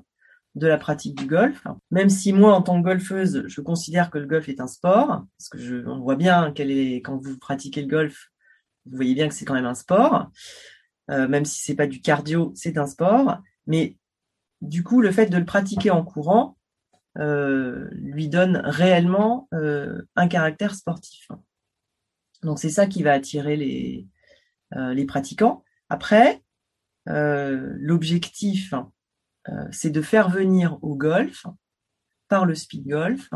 de 0.54 0.66
la 0.66 0.78
pratique 0.78 1.16
du 1.16 1.26
golf. 1.26 1.66
Même 1.90 2.10
si 2.10 2.32
moi, 2.32 2.54
en 2.54 2.62
tant 2.62 2.80
que 2.80 2.84
golfeuse, 2.84 3.44
je 3.46 3.60
considère 3.60 4.10
que 4.10 4.18
le 4.18 4.26
golf 4.26 4.48
est 4.48 4.60
un 4.60 4.66
sport, 4.66 5.24
parce 5.38 5.48
que 5.48 5.58
je, 5.58 5.86
on 5.86 6.00
voit 6.00 6.16
bien 6.16 6.52
qu'elle 6.52 6.70
est, 6.70 6.96
quand 6.96 7.16
vous 7.16 7.38
pratiquez 7.38 7.82
le 7.82 7.88
golf, 7.88 8.30
vous 8.86 8.96
voyez 8.96 9.14
bien 9.14 9.28
que 9.28 9.34
c'est 9.34 9.44
quand 9.44 9.54
même 9.54 9.66
un 9.66 9.74
sport. 9.74 10.30
Euh, 11.10 11.28
même 11.28 11.44
si 11.44 11.60
c'est 11.60 11.74
pas 11.74 11.86
du 11.86 12.00
cardio, 12.00 12.52
c'est 12.54 12.78
un 12.78 12.86
sport. 12.86 13.38
Mais 13.66 13.96
du 14.60 14.82
coup, 14.82 15.00
le 15.00 15.12
fait 15.12 15.26
de 15.26 15.38
le 15.38 15.44
pratiquer 15.44 15.90
en 15.90 16.04
courant 16.04 16.56
euh, 17.18 17.88
lui 17.92 18.28
donne 18.28 18.60
réellement 18.64 19.48
euh, 19.54 20.02
un 20.16 20.28
caractère 20.28 20.74
sportif. 20.74 21.28
Donc 22.42 22.58
c'est 22.58 22.70
ça 22.70 22.86
qui 22.86 23.02
va 23.02 23.12
attirer 23.12 23.56
les, 23.56 24.06
les 24.72 25.04
pratiquants. 25.06 25.64
Après, 25.88 26.42
l'objectif, 27.06 28.74
c'est 29.70 29.90
de 29.90 30.02
faire 30.02 30.28
venir 30.28 30.78
au 30.82 30.94
golf, 30.94 31.46
par 32.28 32.44
le 32.44 32.54
speed 32.54 32.86
golf, 32.86 33.30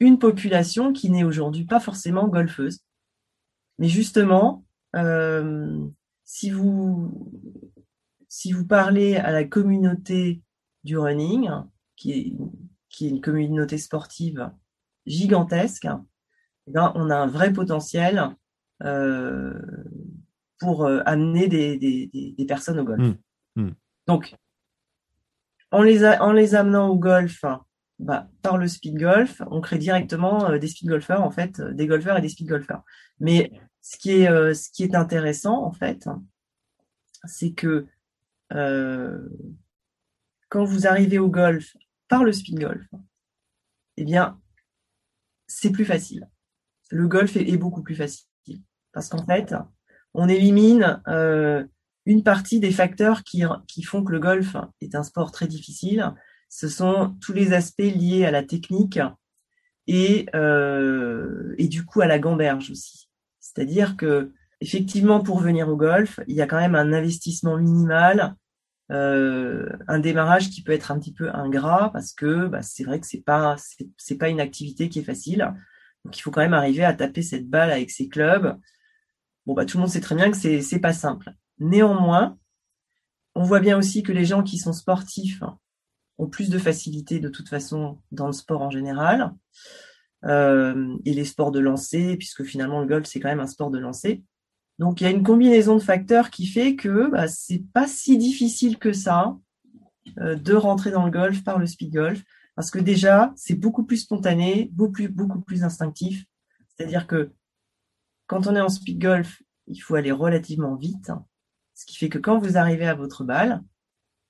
une 0.00 0.18
population 0.18 0.92
qui 0.92 1.10
n'est 1.10 1.24
aujourd'hui 1.24 1.64
pas 1.64 1.80
forcément 1.80 2.28
golfeuse. 2.28 2.80
Mais 3.78 3.88
justement, 3.88 4.63
si 6.24 6.50
vous 6.50 7.32
si 8.34 8.50
vous 8.50 8.66
parlez 8.66 9.14
à 9.14 9.30
la 9.30 9.44
communauté 9.44 10.42
du 10.82 10.98
running, 10.98 11.50
qui 11.94 12.12
est, 12.12 12.36
qui 12.88 13.06
est 13.06 13.10
une 13.10 13.20
communauté 13.20 13.78
sportive 13.78 14.50
gigantesque, 15.06 15.86
eh 16.66 16.72
ben, 16.72 16.90
on 16.96 17.10
a 17.10 17.16
un 17.16 17.28
vrai 17.28 17.52
potentiel 17.52 18.34
euh, 18.82 19.54
pour 20.58 20.84
euh, 20.84 21.00
amener 21.06 21.46
des, 21.46 21.78
des, 21.78 22.34
des, 22.36 22.44
personnes 22.44 22.80
au 22.80 22.84
golf. 22.84 23.14
Mmh. 23.54 23.62
Mmh. 23.62 23.74
Donc, 24.08 24.34
en 25.70 25.82
les, 25.82 26.04
en 26.04 26.32
les 26.32 26.56
amenant 26.56 26.88
au 26.88 26.96
golf, 26.96 27.44
bah, 28.00 28.28
par 28.42 28.58
le 28.58 28.66
speed 28.66 28.98
golf, 28.98 29.42
on 29.50 29.60
crée 29.60 29.78
directement 29.78 30.50
euh, 30.50 30.58
des 30.58 30.66
speed 30.66 30.88
golfeurs, 30.88 31.22
en 31.22 31.30
fait, 31.30 31.60
euh, 31.60 31.72
des 31.72 31.86
golfeurs 31.86 32.18
et 32.18 32.20
des 32.20 32.28
speed 32.28 32.48
golfeurs. 32.48 32.82
Mais 33.20 33.52
ce 33.84 33.98
qui 33.98 34.12
est, 34.12 34.54
ce 34.54 34.70
qui 34.70 34.82
est 34.82 34.94
intéressant, 34.94 35.62
en 35.62 35.72
fait, 35.72 36.08
c'est 37.26 37.52
que 37.52 37.86
quand 40.48 40.64
vous 40.64 40.86
arrivez 40.86 41.18
au 41.18 41.28
golf 41.28 41.76
par 42.08 42.24
le 42.24 42.32
speed 42.32 42.60
golf, 42.60 42.86
eh 43.96 44.04
bien, 44.04 44.40
c'est 45.46 45.70
plus 45.70 45.84
facile. 45.84 46.28
Le 46.90 47.08
golf 47.08 47.36
est, 47.36 47.56
beaucoup 47.56 47.82
plus 47.82 47.94
facile. 47.94 48.26
Parce 48.92 49.08
qu'en 49.08 49.24
fait, 49.24 49.54
on 50.14 50.28
élimine 50.28 51.02
euh, 51.08 51.64
une 52.06 52.22
partie 52.22 52.60
des 52.60 52.70
facteurs 52.70 53.24
qui, 53.24 53.42
font 53.82 54.04
que 54.04 54.12
le 54.12 54.20
golf 54.20 54.56
est 54.80 54.94
un 54.94 55.02
sport 55.02 55.32
très 55.32 55.46
difficile. 55.46 56.14
Ce 56.48 56.68
sont 56.68 57.16
tous 57.20 57.32
les 57.32 57.52
aspects 57.52 57.80
liés 57.80 58.24
à 58.24 58.30
la 58.30 58.44
technique 58.44 59.00
et, 59.86 60.26
euh, 60.34 61.54
et 61.58 61.68
du 61.68 61.84
coup 61.84 62.00
à 62.00 62.06
la 62.06 62.18
gamberge 62.18 62.70
aussi. 62.70 63.03
C'est-à-dire 63.54 63.96
que 63.96 64.32
effectivement, 64.60 65.20
pour 65.20 65.40
venir 65.40 65.68
au 65.68 65.76
golf, 65.76 66.20
il 66.26 66.34
y 66.34 66.42
a 66.42 66.46
quand 66.46 66.60
même 66.60 66.74
un 66.74 66.92
investissement 66.92 67.56
minimal, 67.56 68.34
euh, 68.90 69.68
un 69.88 69.98
démarrage 69.98 70.50
qui 70.50 70.62
peut 70.62 70.72
être 70.72 70.90
un 70.90 70.98
petit 70.98 71.12
peu 71.12 71.30
ingrat 71.34 71.90
parce 71.92 72.12
que 72.12 72.46
bah, 72.46 72.62
c'est 72.62 72.84
vrai 72.84 73.00
que 73.00 73.06
c'est 73.06 73.24
pas 73.24 73.56
pas 74.18 74.28
une 74.28 74.40
activité 74.40 74.88
qui 74.88 75.00
est 75.00 75.04
facile. 75.04 75.54
Donc 76.04 76.18
il 76.18 76.20
faut 76.20 76.30
quand 76.30 76.42
même 76.42 76.54
arriver 76.54 76.84
à 76.84 76.92
taper 76.92 77.22
cette 77.22 77.48
balle 77.48 77.70
avec 77.70 77.90
ses 77.90 78.08
clubs 78.08 78.58
Bon, 79.46 79.54
bah, 79.54 79.66
tout 79.66 79.76
le 79.76 79.82
monde 79.82 79.90
sait 79.90 80.00
très 80.00 80.14
bien 80.14 80.30
que 80.30 80.36
c'est, 80.36 80.62
c'est 80.62 80.78
pas 80.78 80.92
simple. 80.92 81.32
Néanmoins, 81.58 82.38
on 83.34 83.42
voit 83.42 83.60
bien 83.60 83.76
aussi 83.76 84.02
que 84.02 84.12
les 84.12 84.24
gens 84.24 84.42
qui 84.42 84.58
sont 84.58 84.72
sportifs 84.72 85.42
ont 86.18 86.28
plus 86.28 86.48
de 86.48 86.58
facilité 86.58 87.18
de 87.18 87.28
toute 87.28 87.48
façon 87.48 88.00
dans 88.10 88.26
le 88.26 88.32
sport 88.32 88.62
en 88.62 88.70
général. 88.70 89.34
Euh, 90.26 90.96
et 91.04 91.12
les 91.12 91.26
sports 91.26 91.50
de 91.50 91.60
lancer, 91.60 92.16
puisque 92.16 92.44
finalement 92.44 92.80
le 92.80 92.86
golf 92.86 93.06
c'est 93.06 93.20
quand 93.20 93.28
même 93.28 93.40
un 93.40 93.46
sport 93.46 93.70
de 93.70 93.78
lancer. 93.78 94.22
Donc 94.78 95.00
il 95.00 95.04
y 95.04 95.06
a 95.06 95.10
une 95.10 95.22
combinaison 95.22 95.76
de 95.76 95.82
facteurs 95.82 96.30
qui 96.30 96.46
fait 96.46 96.76
que 96.76 97.10
bah, 97.10 97.28
c'est 97.28 97.62
pas 97.74 97.86
si 97.86 98.16
difficile 98.16 98.78
que 98.78 98.94
ça 98.94 99.36
euh, 100.18 100.34
de 100.34 100.54
rentrer 100.54 100.90
dans 100.90 101.04
le 101.04 101.10
golf 101.10 101.44
par 101.44 101.58
le 101.58 101.66
speed 101.66 101.92
golf, 101.92 102.22
parce 102.54 102.70
que 102.70 102.78
déjà 102.78 103.34
c'est 103.36 103.54
beaucoup 103.54 103.84
plus 103.84 103.98
spontané, 103.98 104.70
beaucoup 104.72 104.92
plus, 104.92 105.08
beaucoup 105.08 105.40
plus 105.40 105.62
instinctif. 105.62 106.24
C'est-à-dire 106.68 107.06
que 107.06 107.30
quand 108.26 108.46
on 108.46 108.56
est 108.56 108.60
en 108.60 108.70
speed 108.70 109.00
golf, 109.00 109.42
il 109.66 109.78
faut 109.78 109.94
aller 109.94 110.12
relativement 110.12 110.74
vite, 110.74 111.12
ce 111.74 111.84
qui 111.84 111.96
fait 111.96 112.08
que 112.08 112.18
quand 112.18 112.38
vous 112.38 112.56
arrivez 112.56 112.86
à 112.86 112.94
votre 112.94 113.24
balle, 113.24 113.62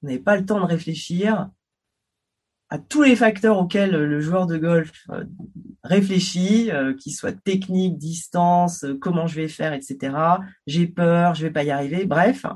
vous 0.03 0.09
n'avez 0.09 0.21
pas 0.21 0.37
le 0.37 0.45
temps 0.45 0.59
de 0.59 0.67
réfléchir 0.67 1.51
à 2.75 2.79
tous 2.79 3.03
les 3.03 3.15
facteurs 3.15 3.57
auxquels 3.59 3.93
le 3.93 4.21
joueur 4.21 4.49
de 4.49 4.57
golf 4.57 4.91
euh, 5.11 5.23
réfléchit, 5.85 6.73
euh, 6.73 6.93
qu'ils 6.93 7.15
soient 7.15 7.31
technique, 7.31 7.99
distance, 7.99 8.83
euh, 8.83 8.99
comment 9.01 9.29
je 9.29 9.37
vais 9.37 9.47
faire, 9.47 9.73
etc. 9.73 10.17
J'ai 10.67 10.89
peur, 10.89 11.37
je 11.37 11.47
vais 11.47 11.53
pas 11.53 11.63
y 11.63 11.71
arriver. 11.71 12.05
Bref, 12.05 12.47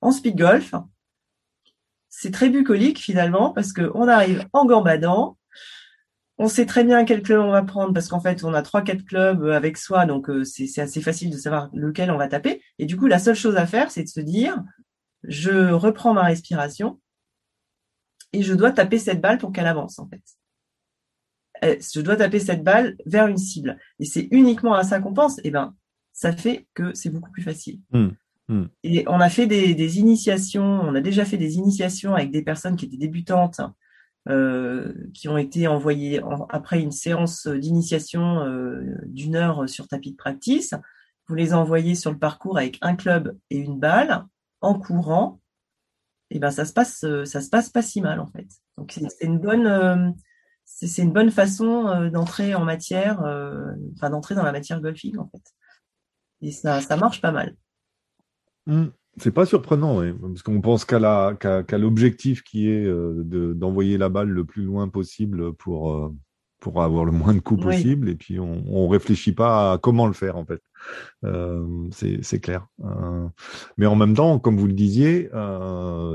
en 0.00 0.10
speed 0.10 0.36
golf, 0.36 0.74
c'est 2.08 2.32
très 2.32 2.50
bucolique 2.50 2.98
finalement 2.98 3.50
parce 3.50 3.72
qu'on 3.72 4.08
arrive 4.08 4.44
en 4.52 4.66
gambadant, 4.66 5.38
on 6.38 6.48
sait 6.48 6.66
très 6.66 6.82
bien 6.82 7.04
quel 7.04 7.22
club 7.22 7.40
on 7.40 7.52
va 7.52 7.62
prendre 7.62 7.94
parce 7.94 8.08
qu'en 8.08 8.20
fait, 8.20 8.42
on 8.42 8.52
a 8.52 8.62
trois, 8.62 8.82
quatre 8.82 9.04
clubs 9.04 9.44
avec 9.44 9.76
soi, 9.76 10.06
donc 10.06 10.28
c'est 10.42 10.80
assez 10.80 11.00
facile 11.00 11.30
de 11.30 11.36
savoir 11.36 11.70
lequel 11.72 12.10
on 12.10 12.18
va 12.18 12.26
taper. 12.26 12.62
Et 12.80 12.86
du 12.86 12.96
coup, 12.96 13.06
la 13.06 13.20
seule 13.20 13.36
chose 13.36 13.56
à 13.56 13.66
faire, 13.66 13.92
c'est 13.92 14.02
de 14.02 14.08
se 14.08 14.20
dire, 14.20 14.60
je 15.22 15.70
reprends 15.70 16.14
ma 16.14 16.24
respiration 16.24 16.98
et 18.36 18.42
je 18.42 18.54
dois 18.54 18.72
taper 18.72 18.98
cette 18.98 19.20
balle 19.20 19.38
pour 19.38 19.52
qu'elle 19.52 19.66
avance, 19.66 19.98
en 19.98 20.06
fait. 20.08 20.22
Euh, 21.64 21.76
je 21.80 22.00
dois 22.00 22.16
taper 22.16 22.38
cette 22.38 22.62
balle 22.62 22.96
vers 23.06 23.26
une 23.26 23.38
cible. 23.38 23.78
Et 23.98 24.04
c'est 24.04 24.28
uniquement 24.30 24.74
à 24.74 24.84
ça 24.84 25.00
qu'on 25.00 25.14
pense. 25.14 25.38
Et 25.38 25.42
eh 25.44 25.50
ben, 25.50 25.74
ça 26.12 26.32
fait 26.32 26.66
que 26.74 26.94
c'est 26.94 27.10
beaucoup 27.10 27.30
plus 27.30 27.42
facile. 27.42 27.80
Mmh, 27.92 28.08
mmh. 28.48 28.64
Et 28.84 29.04
on 29.08 29.20
a 29.20 29.30
fait 29.30 29.46
des, 29.46 29.74
des, 29.74 29.98
initiations, 29.98 30.80
on 30.82 30.94
a 30.94 31.00
déjà 31.00 31.24
fait 31.24 31.38
des 31.38 31.54
initiations 31.54 32.14
avec 32.14 32.30
des 32.30 32.42
personnes 32.42 32.76
qui 32.76 32.84
étaient 32.84 32.96
débutantes 32.96 33.60
euh, 34.28 34.92
qui 35.14 35.28
ont 35.28 35.38
été 35.38 35.68
envoyés 35.68 36.20
après 36.48 36.80
une 36.82 36.90
séance 36.90 37.46
d'initiation 37.46 38.40
euh, 38.40 38.82
d'une 39.06 39.36
heure 39.36 39.68
sur 39.68 39.86
tapis 39.86 40.10
de 40.10 40.16
practice. 40.16 40.74
Vous 41.28 41.36
les 41.36 41.54
envoyez 41.54 41.94
sur 41.94 42.10
le 42.10 42.18
parcours 42.18 42.58
avec 42.58 42.78
un 42.82 42.96
club 42.96 43.36
et 43.50 43.58
une 43.58 43.78
balle 43.78 44.26
en 44.60 44.78
courant. 44.78 45.40
Et 46.30 46.38
ben 46.38 46.50
ça 46.50 46.64
se 46.64 46.72
passe, 46.72 47.04
ça 47.24 47.40
se 47.40 47.48
passe 47.48 47.70
pas 47.70 47.82
si 47.82 48.00
mal 48.00 48.20
en 48.20 48.26
fait. 48.26 48.46
Donc 48.76 48.92
c'est 48.92 49.26
une 49.26 49.38
bonne, 49.38 49.66
euh, 49.66 50.10
c'est 50.64 51.02
une 51.02 51.12
bonne 51.12 51.30
façon 51.30 52.10
d'entrer 52.10 52.54
en 52.54 52.64
matière, 52.64 53.20
enfin 53.94 54.10
d'entrer 54.10 54.34
dans 54.34 54.42
la 54.42 54.52
matière 54.52 54.80
golfing 54.80 55.18
en 55.18 55.28
fait. 55.28 55.42
Et 56.42 56.52
ça, 56.52 56.80
ça 56.80 56.96
marche 56.96 57.20
pas 57.20 57.32
mal. 57.32 57.56
Mmh. 58.66 58.86
C'est 59.18 59.30
pas 59.30 59.46
surprenant, 59.46 60.02
parce 60.20 60.42
qu'on 60.42 60.60
pense 60.60 60.84
qu'à 60.84 60.98
l'objectif 61.78 62.42
qui 62.42 62.68
est 62.68 62.84
euh, 62.84 63.54
d'envoyer 63.54 63.96
la 63.96 64.10
balle 64.10 64.28
le 64.28 64.44
plus 64.44 64.64
loin 64.64 64.88
possible 64.88 65.54
pour, 65.54 65.92
euh, 65.92 66.14
pour 66.60 66.82
avoir 66.82 67.04
le 67.04 67.12
moins 67.12 67.34
de 67.34 67.40
coups 67.40 67.62
possible, 67.62 68.08
et 68.08 68.14
puis 68.14 68.40
on, 68.40 68.64
on 68.68 68.88
réfléchit 68.88 69.32
pas 69.32 69.72
à 69.72 69.78
comment 69.78 70.06
le 70.06 70.12
faire 70.12 70.36
en 70.36 70.44
fait. 70.44 70.60
Euh, 71.24 71.88
c'est 71.90 72.40
clair. 72.40 72.66
mais 73.76 73.86
en 73.86 73.96
même 73.96 74.14
temps, 74.14 74.38
comme 74.38 74.56
vous 74.56 74.66
le 74.66 74.72
disiez, 74.72 75.28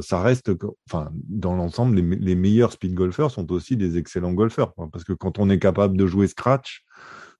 ça 0.01 0.21
reste, 0.21 0.51
enfin, 0.89 1.12
dans 1.13 1.55
l'ensemble, 1.55 1.95
les, 1.95 2.15
les, 2.15 2.36
meilleurs 2.36 2.71
speed 2.71 2.93
golfeurs 2.93 3.31
sont 3.31 3.51
aussi 3.51 3.77
des 3.77 3.98
excellents 3.98 4.33
golfeurs, 4.33 4.74
parce 4.91 5.03
que 5.03 5.13
quand 5.13 5.39
on 5.39 5.50
est 5.50 5.60
capable 5.60 5.98
de 5.98 6.07
jouer 6.07 6.27
scratch, 6.27 6.83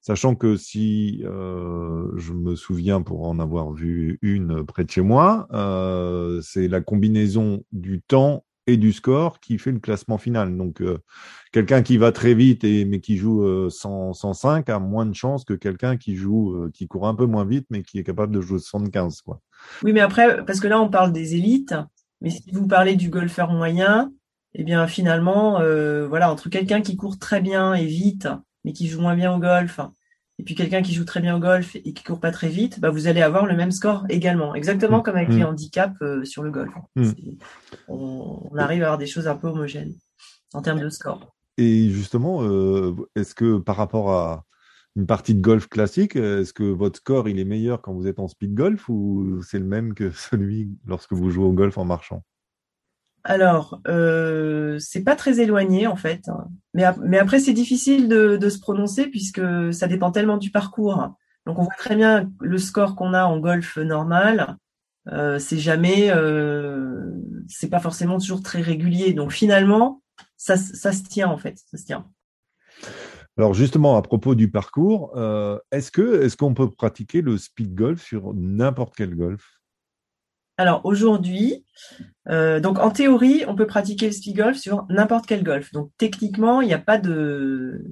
Sachant 0.01 0.34
que 0.34 0.55
si 0.55 1.22
euh, 1.25 2.12
je 2.17 2.34
me 2.34 2.55
souviens 2.55 3.03
pour 3.03 3.27
en 3.27 3.38
avoir 3.38 3.72
vu 3.72 4.17
une 4.24 4.65
près 4.65 4.84
de 4.84 4.89
chez 4.89 5.01
moi, 5.01 5.48
euh, 5.53 6.41
c'est 6.41 6.67
la 6.67 6.81
combinaison 6.81 7.63
du 7.72 8.01
temps 8.01 8.43
et 8.68 8.77
du 8.77 8.94
score 8.94 9.39
qui 9.39 9.58
fait 9.58 9.72
le 9.72 9.80
classement 9.80 10.18
final. 10.18 10.56
Donc, 10.56 10.82
euh, 10.82 11.00
quelqu'un 11.51 11.82
qui 11.82 11.98
va 11.98 12.12
très 12.12 12.34
vite 12.34 12.63
et 12.63 12.86
mais 12.86 13.00
qui 13.00 13.18
joue 13.18 13.70
100, 13.70 14.13
105 14.13 14.70
a 14.70 14.80
moins 14.80 15.06
de 15.06 15.13
chances 15.13 15.46
que 15.46 15.53
quelqu'un 15.53 15.98
qui 15.98 16.15
joue, 16.15 16.70
qui 16.74 16.88
court 16.88 17.08
un 17.08 17.15
peu 17.15 17.25
moins 17.25 17.46
vite, 17.46 17.68
mais 17.70 17.84
qui 17.84 18.00
est 18.00 18.03
capable 18.03 18.34
de 18.34 18.41
jouer 18.41 18.60
75, 18.60 19.22
quoi. 19.22 19.39
Oui, 19.84 19.94
mais 19.94 20.00
après, 20.00 20.44
parce 20.46 20.60
que 20.60 20.68
là, 20.68 20.80
on 20.82 20.89
parle 20.89 21.12
des 21.12 21.36
élites, 21.36 21.75
mais 22.22 22.30
si 22.30 22.51
vous 22.51 22.68
parlez 22.68 22.96
du 22.96 23.10
golfeur 23.10 23.51
moyen, 23.51 24.12
eh 24.53 24.63
bien, 24.63 24.88
finalement, 24.88 25.60
voilà, 26.08 26.32
entre 26.32 26.50
quelqu'un 26.50 26.82
qui 26.82 26.96
court 26.96 27.18
très 27.18 27.41
bien 27.41 27.74
et 27.74 27.86
vite, 27.86 28.27
mais 28.63 28.74
qui 28.74 28.88
joue 28.88 29.01
moins 29.01 29.15
bien 29.15 29.34
au 29.34 29.39
golf, 29.39 29.80
et 30.41 30.43
puis 30.43 30.55
quelqu'un 30.55 30.81
qui 30.81 30.95
joue 30.95 31.05
très 31.05 31.19
bien 31.19 31.36
au 31.36 31.39
golf 31.39 31.75
et 31.75 31.93
qui 31.93 32.03
court 32.03 32.19
pas 32.19 32.31
très 32.31 32.50
vite, 32.50 32.79
bah 32.79 32.89
vous 32.89 33.05
allez 33.05 33.21
avoir 33.21 33.45
le 33.45 33.55
même 33.55 33.69
score 33.69 34.05
également, 34.10 34.55
exactement 34.55 34.98
mmh. 34.98 35.03
comme 35.03 35.15
avec 35.15 35.29
les 35.29 35.43
mmh. 35.43 35.45
handicaps 35.45 36.01
euh, 36.01 36.25
sur 36.25 36.41
le 36.41 36.50
golf. 36.50 36.71
Mmh. 36.95 37.12
On, 37.88 38.50
arrive 38.57 38.81
à 38.81 38.88
avoir 38.88 38.98
des 38.98 39.05
choses 39.05 39.27
un 39.27 39.36
peu 39.36 39.50
homogènes 39.50 39.93
en 40.55 40.63
termes 40.63 40.79
de 40.79 40.89
score. 40.89 41.36
Et 41.60 41.89
justement, 41.89 42.41
euh, 42.41 42.95
est-ce 43.15 43.36
que 43.36 43.60
par 43.60 43.75
rapport 43.75 44.13
à 44.13 44.45
une 44.95 45.05
partie 45.05 45.36
de 45.36 45.41
golf 45.41 45.69
classique, 45.69 46.15
est-ce 46.15 46.53
que 46.53 46.63
votre 46.63 46.98
score 46.98 47.29
il 47.29 47.38
est 47.38 47.45
meilleur 47.45 47.83
quand 47.83 47.93
vous 47.93 48.07
êtes 48.07 48.17
en 48.17 48.27
speed 48.27 48.55
golf 48.55 48.89
ou 48.89 49.43
c'est 49.43 49.60
le 49.60 49.65
même 49.65 49.93
que 49.93 50.10
celui 50.31 50.71
lorsque 50.88 51.13
vous 51.13 51.29
jouez 51.29 51.45
au 51.45 51.53
golf 51.53 51.77
en 51.77 51.86
marchant? 51.86 52.24
Alors, 53.24 53.82
euh, 53.88 54.78
c'est 54.80 55.04
pas 55.04 55.16
très 55.16 55.40
éloigné 55.40 55.88
en 55.88 55.96
fait, 55.96 56.30
mais, 56.74 56.84
mais 57.04 57.20
après 57.20 57.40
c'est 57.40 57.54
difficile 57.54 58.08
de, 58.08 58.38
de, 58.38 58.50
se 58.50 58.60
prononcer 58.60 59.08
puisque 59.08 59.42
ça 59.74 59.88
dépend 59.88 60.12
tellement 60.12 60.38
du 60.38 60.51
parcours. 60.51 61.13
Donc 61.46 61.60
on 61.60 61.63
voit 61.63 61.75
très 61.78 61.96
bien 61.96 62.32
le 62.40 62.58
score 62.58 62.96
qu'on 62.96 63.13
a 63.13 63.25
en 63.25 63.40
golf 63.40 63.78
normal, 63.78 64.58
euh, 65.08 65.40
c'est 65.40 65.58
jamais, 65.58 66.12
euh, 66.12 67.12
c'est 67.48 67.70
pas 67.70 67.80
forcément 67.80 68.20
toujours 68.20 68.44
très 68.44 68.62
régulier. 68.62 69.13
Donc 69.13 69.32
finalement, 69.32 70.01
ça, 70.38 70.58
ça 70.58 70.92
se 70.92 71.04
tient 71.04 71.30
en 71.30 71.38
fait, 71.38 71.60
ça 71.70 71.78
se 71.78 71.86
tient. 71.86 72.08
Alors 73.38 73.54
justement, 73.54 73.98
à 73.98 74.01
propos 74.01 74.36
du 74.36 74.51
parcours, 74.51 75.13
euh, 75.16 75.58
est-ce 75.72 75.92
que 75.92 76.22
est-ce 76.22 76.38
qu'on 76.38 76.54
peut 76.54 76.70
pratiquer 76.70 77.22
le 77.22 77.38
speed 77.38 77.74
golf 77.74 78.04
sur 78.04 78.34
n'importe 78.34 78.94
quel 78.96 79.16
golf? 79.16 79.62
Alors 80.58 80.82
aujourd'hui, 80.84 81.66
euh, 82.30 82.60
donc 82.60 82.80
en 82.80 82.92
théorie, 82.92 83.44
on 83.48 83.56
peut 83.56 83.68
pratiquer 83.68 84.08
le 84.08 84.12
speed 84.12 84.38
golf 84.38 84.58
sur 84.58 84.86
n'importe 84.90 85.25
quel 85.25 85.44
golf. 85.44 85.72
Donc 85.72 85.92
techniquement, 85.98 86.62
il 86.62 86.68
n'y 86.68 86.74
a 86.74 86.80
pas 86.80 86.98
de, 86.98 87.84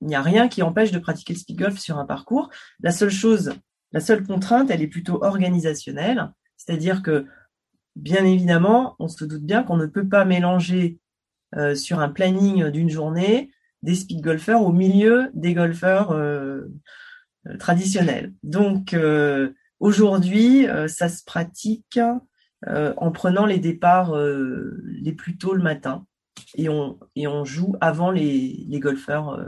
il 0.00 0.08
n'y 0.08 0.14
a 0.14 0.22
rien 0.22 0.48
qui 0.48 0.62
empêche 0.62 0.90
de 0.90 0.98
pratiquer 0.98 1.32
le 1.32 1.38
speed 1.38 1.58
golf 1.58 1.78
sur 1.78 1.98
un 1.98 2.04
parcours. 2.04 2.50
La 2.80 2.90
seule 2.90 3.10
chose, 3.10 3.52
la 3.92 4.00
seule 4.00 4.24
contrainte, 4.26 4.70
elle 4.70 4.82
est 4.82 4.88
plutôt 4.88 5.22
organisationnelle, 5.22 6.32
c'est-à-dire 6.56 7.02
que 7.02 7.26
bien 7.96 8.24
évidemment, 8.24 8.96
on 8.98 9.08
se 9.08 9.24
doute 9.24 9.44
bien 9.44 9.62
qu'on 9.62 9.76
ne 9.76 9.86
peut 9.86 10.08
pas 10.08 10.24
mélanger 10.24 10.98
euh, 11.56 11.74
sur 11.74 12.00
un 12.00 12.08
planning 12.08 12.70
d'une 12.70 12.90
journée 12.90 13.50
des 13.82 13.94
speed 13.94 14.20
golfeurs 14.20 14.62
au 14.62 14.72
milieu 14.72 15.30
des 15.34 15.54
golfeurs 15.54 16.10
euh, 16.10 16.66
traditionnels. 17.58 18.34
Donc 18.42 18.94
Aujourd'hui, 19.80 20.68
euh, 20.68 20.88
ça 20.88 21.08
se 21.08 21.22
pratique 21.22 22.00
euh, 22.66 22.92
en 22.96 23.12
prenant 23.12 23.46
les 23.46 23.60
départs 23.60 24.16
euh, 24.16 24.82
les 24.84 25.12
plus 25.12 25.38
tôt 25.38 25.54
le 25.54 25.62
matin 25.62 26.04
et 26.56 26.68
on, 26.68 26.98
et 27.14 27.28
on 27.28 27.44
joue 27.44 27.76
avant 27.80 28.10
les, 28.10 28.64
les 28.68 28.80
golfeurs. 28.80 29.40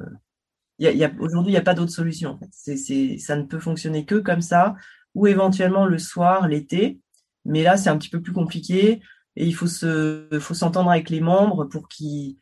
Y 0.79 0.87
a, 0.87 0.93
y 0.93 1.05
a, 1.05 1.11
Aujourd'hui, 1.19 1.51
il 1.51 1.55
n'y 1.55 1.61
a 1.61 1.63
pas 1.63 1.75
d'autre 1.75 1.91
solution. 1.91 2.39
Ça 2.53 3.37
ne 3.37 3.43
peut 3.43 3.59
fonctionner 3.59 4.05
que 4.05 4.17
comme 4.17 4.43
ça 4.43 4.77
ou 5.15 5.27
éventuellement 5.27 5.87
le 5.87 5.99
soir, 5.99 6.47
l'été. 6.47 7.01
Mais 7.45 7.63
là, 7.63 7.77
c'est 7.77 7.91
un 7.91 7.99
petit 7.99 8.11
peu 8.11 8.21
plus 8.21 8.33
compliqué 8.33 9.03
et 9.35 9.47
il 9.47 9.55
faut 9.55 9.67
se, 9.67 10.29
faut 10.39 10.55
s'entendre 10.55 10.91
avec 10.91 11.11
les 11.11 11.21
membres 11.21 11.65
pour 11.65 11.89
qu'ils 11.89 12.37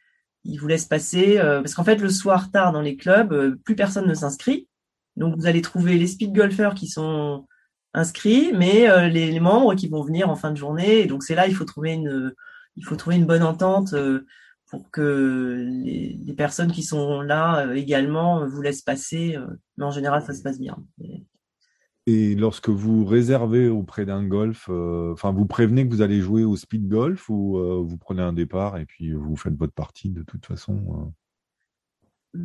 ils 0.45 0.59
vous 0.59 0.67
laissent 0.67 0.87
passer. 0.87 1.37
parce 1.39 1.75
qu'en 1.75 1.85
fait, 1.85 1.97
le 1.97 2.11
soir 2.11 2.51
tard 2.51 2.73
dans 2.73 2.83
les 2.83 2.97
clubs, 2.97 3.57
plus 3.65 3.77
personne 3.77 4.07
ne 4.07 4.15
s'inscrit. 4.15 4.69
Donc, 5.17 5.37
vous 5.37 5.47
allez 5.47 5.63
trouver 5.63 5.97
les 5.97 6.07
speed 6.07 6.33
golfeurs 6.33 6.75
qui 6.75 6.89
sont 6.89 7.47
inscrits, 7.95 8.53
mais 8.55 8.89
euh, 8.89 9.09
les, 9.09 9.41
membres 9.41 9.75
qui 9.75 9.89
vont 9.89 10.03
venir 10.03 10.29
en 10.29 10.37
fin 10.37 10.51
de 10.51 10.57
journée. 10.57 11.07
Donc 11.07 11.23
c'est 11.23 11.35
là 11.35 11.47
il 11.47 11.55
faut 11.55 11.65
trouver 11.65 11.93
une 11.93 12.35
il 12.77 12.85
faut 12.85 12.97
trouver 12.97 13.17
une 13.17 13.27
bonne 13.27 13.43
entente 13.43 13.93
euh, 13.95 14.27
pour 14.67 14.91
que 14.91 15.67
les, 15.85 16.35
personnes 16.37 16.71
qui 16.71 16.83
sont 16.83 17.21
là 17.21 17.67
euh, 17.67 17.75
également 17.75 18.47
vous 18.47 18.63
laissent 18.63 18.83
passer. 18.83 19.37
mais 19.77 19.85
en 19.85 19.91
général 19.91 20.23
ça 20.23 20.35
se 20.35 20.43
passe 20.43 20.59
bien. 20.59 20.77
Et 22.07 22.35
lorsque 22.35 22.71
vous 22.71 23.05
réservez 23.05 23.69
auprès 23.69 24.07
d'un 24.07 24.25
golf, 24.25 24.71
enfin 24.71 25.33
vous 25.33 25.47
prévenez 25.47 25.87
que 25.87 25.93
vous 25.93 26.01
allez 26.01 26.21
jouer 26.21 26.45
au 26.45 26.57
speed 26.57 26.89
golf 26.89 27.29
ou 27.29 27.59
vous 27.85 27.99
prenez 27.99 28.23
un 28.23 28.33
départ 28.33 28.79
et 28.79 28.87
puis 28.87 29.13
vous 29.13 29.37
faites 29.37 29.57
votre 29.57 29.75
partie 29.75 30.11
de 30.11 30.23
toute 30.23 30.47
façon. 30.47 31.13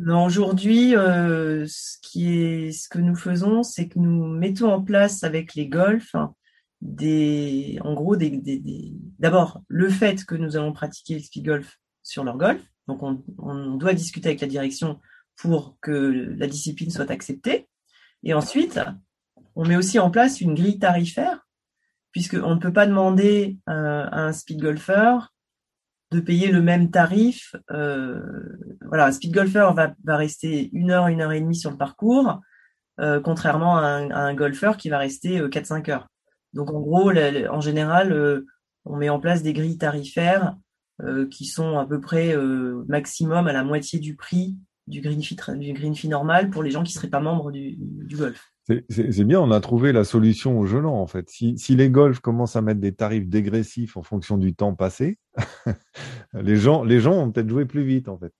Aujourd'hui, 0.06 0.96
euh, 0.96 1.66
ce 1.66 2.88
que 2.88 2.98
nous 2.98 3.14
faisons, 3.14 3.62
c'est 3.62 3.88
que 3.88 3.98
nous 3.98 4.26
mettons 4.26 4.72
en 4.72 4.82
place 4.82 5.22
avec 5.22 5.54
les 5.54 5.68
golfs 5.68 6.16
des, 6.80 7.78
en 7.82 7.94
gros, 7.94 8.16
d'abord 8.16 9.62
le 9.68 9.88
fait 9.88 10.24
que 10.24 10.34
nous 10.34 10.56
allons 10.56 10.72
pratiquer 10.72 11.14
le 11.14 11.20
speed 11.20 11.44
golf 11.44 11.78
sur 12.02 12.24
leur 12.24 12.36
golf. 12.36 12.60
Donc, 12.88 13.02
on, 13.02 13.76
doit 13.76 13.94
discuter 13.94 14.30
avec 14.30 14.40
la 14.40 14.48
direction 14.48 15.00
pour 15.36 15.78
que 15.80 15.90
la 16.36 16.46
discipline 16.46 16.90
soit 16.90 17.10
acceptée. 17.10 17.68
Et 18.24 18.34
ensuite, 18.34 18.80
on 19.54 19.64
met 19.64 19.76
aussi 19.76 19.98
en 19.98 20.10
place 20.10 20.40
une 20.40 20.54
grille 20.54 20.78
tarifaire, 20.78 21.46
puisqu'on 22.10 22.56
ne 22.56 22.60
peut 22.60 22.72
pas 22.72 22.86
demander 22.86 23.58
euh, 23.68 24.06
à 24.10 24.22
un 24.22 24.32
speed 24.32 24.60
golfer 24.60 25.18
de 26.14 26.20
payer 26.20 26.50
le 26.50 26.62
même 26.62 26.90
tarif. 26.90 27.54
Euh, 27.70 28.20
voilà, 28.86 29.06
un 29.06 29.12
speed 29.12 29.32
golfer 29.32 29.74
va, 29.74 30.16
rester 30.16 30.70
une 30.72 30.90
heure, 30.90 31.08
une 31.08 31.20
heure 31.20 31.32
et 31.32 31.40
demie 31.40 31.56
sur 31.56 31.70
le 31.70 31.76
parcours, 31.76 32.40
euh, 33.00 33.20
contrairement 33.20 33.76
à 33.76 33.84
un, 33.84 34.34
golfeur 34.34 34.76
qui 34.76 34.88
va 34.88 34.98
rester 34.98 35.40
4-5 35.40 35.88
euh, 35.88 35.92
heures. 35.92 36.08
Donc 36.52 36.70
en 36.70 36.80
gros, 36.80 37.10
en 37.10 37.60
général, 37.60 38.44
on 38.84 38.96
met 38.96 39.08
en 39.08 39.18
place 39.18 39.42
des 39.42 39.52
grilles 39.52 39.78
tarifaires 39.78 40.56
qui 41.32 41.46
sont 41.46 41.78
à 41.78 41.84
peu 41.84 42.00
près 42.00 42.36
maximum 42.86 43.48
à 43.48 43.52
la 43.52 43.64
moitié 43.64 43.98
du 43.98 44.14
prix 44.14 44.56
du 44.86 45.00
green 45.00 45.20
fee, 45.20 45.36
du 45.36 46.08
normal 46.08 46.50
pour 46.50 46.62
les 46.62 46.70
gens 46.70 46.84
qui 46.84 46.92
seraient 46.92 47.08
pas 47.08 47.18
membres 47.18 47.50
du 47.50 48.16
golf. 48.16 48.53
C'est 48.66 49.24
bien, 49.24 49.40
on 49.40 49.50
a 49.50 49.60
trouvé 49.60 49.92
la 49.92 50.04
solution 50.04 50.58
au 50.58 50.64
gelant 50.64 50.98
en 50.98 51.06
fait. 51.06 51.28
Si, 51.28 51.58
si, 51.58 51.76
les 51.76 51.90
golfs 51.90 52.20
commencent 52.20 52.56
à 52.56 52.62
mettre 52.62 52.80
des 52.80 52.94
tarifs 52.94 53.28
dégressifs 53.28 53.96
en 53.98 54.02
fonction 54.02 54.38
du 54.38 54.54
temps 54.54 54.74
passé, 54.74 55.18
les 56.32 56.56
gens, 56.56 56.82
les 56.82 56.98
gens 57.00 57.12
vont 57.12 57.30
peut-être 57.30 57.48
jouer 57.48 57.66
plus 57.66 57.84
vite 57.84 58.08
en 58.08 58.18
fait. 58.18 58.32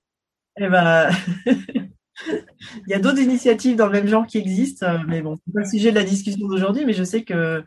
Eh 0.59 0.69
ben, 0.69 1.11
il 1.47 2.89
y 2.89 2.95
a 2.95 2.99
d'autres 2.99 3.21
initiatives 3.21 3.77
dans 3.77 3.87
le 3.87 3.93
même 3.93 4.07
genre 4.07 4.27
qui 4.27 4.39
existent, 4.39 4.87
euh, 4.87 4.99
mais 5.07 5.21
bon, 5.21 5.37
c'est 5.37 5.53
pas 5.53 5.61
le 5.61 5.69
sujet 5.69 5.91
de 5.91 5.97
la 5.97 6.05
discussion 6.05 6.49
d'aujourd'hui, 6.49 6.87
mais 6.87 6.95
je 6.95 7.05
sais 7.05 7.23
que 7.23 7.63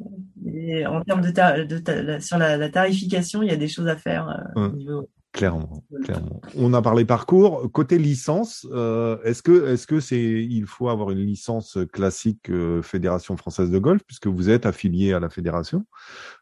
en 0.00 1.02
termes 1.02 1.20
de, 1.20 1.64
de 1.64 2.18
sur 2.18 2.38
la, 2.38 2.68
tarification, 2.68 3.42
il 3.42 3.50
y 3.50 3.52
a 3.52 3.56
des 3.56 3.68
choses 3.68 3.86
à 3.86 3.96
faire 3.96 4.28
euh, 4.56 4.66
au 4.66 4.68
niveau 4.70 5.08
Clairement, 5.32 5.84
clairement. 6.02 6.40
On 6.56 6.74
a 6.74 6.82
parlé 6.82 7.04
parcours. 7.04 7.70
Côté 7.70 7.98
licence, 7.98 8.66
euh, 8.72 9.16
est-ce 9.22 9.44
que 9.44 9.68
est-ce 9.68 9.86
que 9.86 10.00
c'est 10.00 10.20
il 10.20 10.66
faut 10.66 10.88
avoir 10.88 11.12
une 11.12 11.24
licence 11.24 11.78
classique 11.92 12.50
euh, 12.50 12.82
Fédération 12.82 13.36
française 13.36 13.70
de 13.70 13.78
golf 13.78 14.02
puisque 14.04 14.26
vous 14.26 14.50
êtes 14.50 14.66
affilié 14.66 15.12
à 15.12 15.20
la 15.20 15.30
fédération 15.30 15.86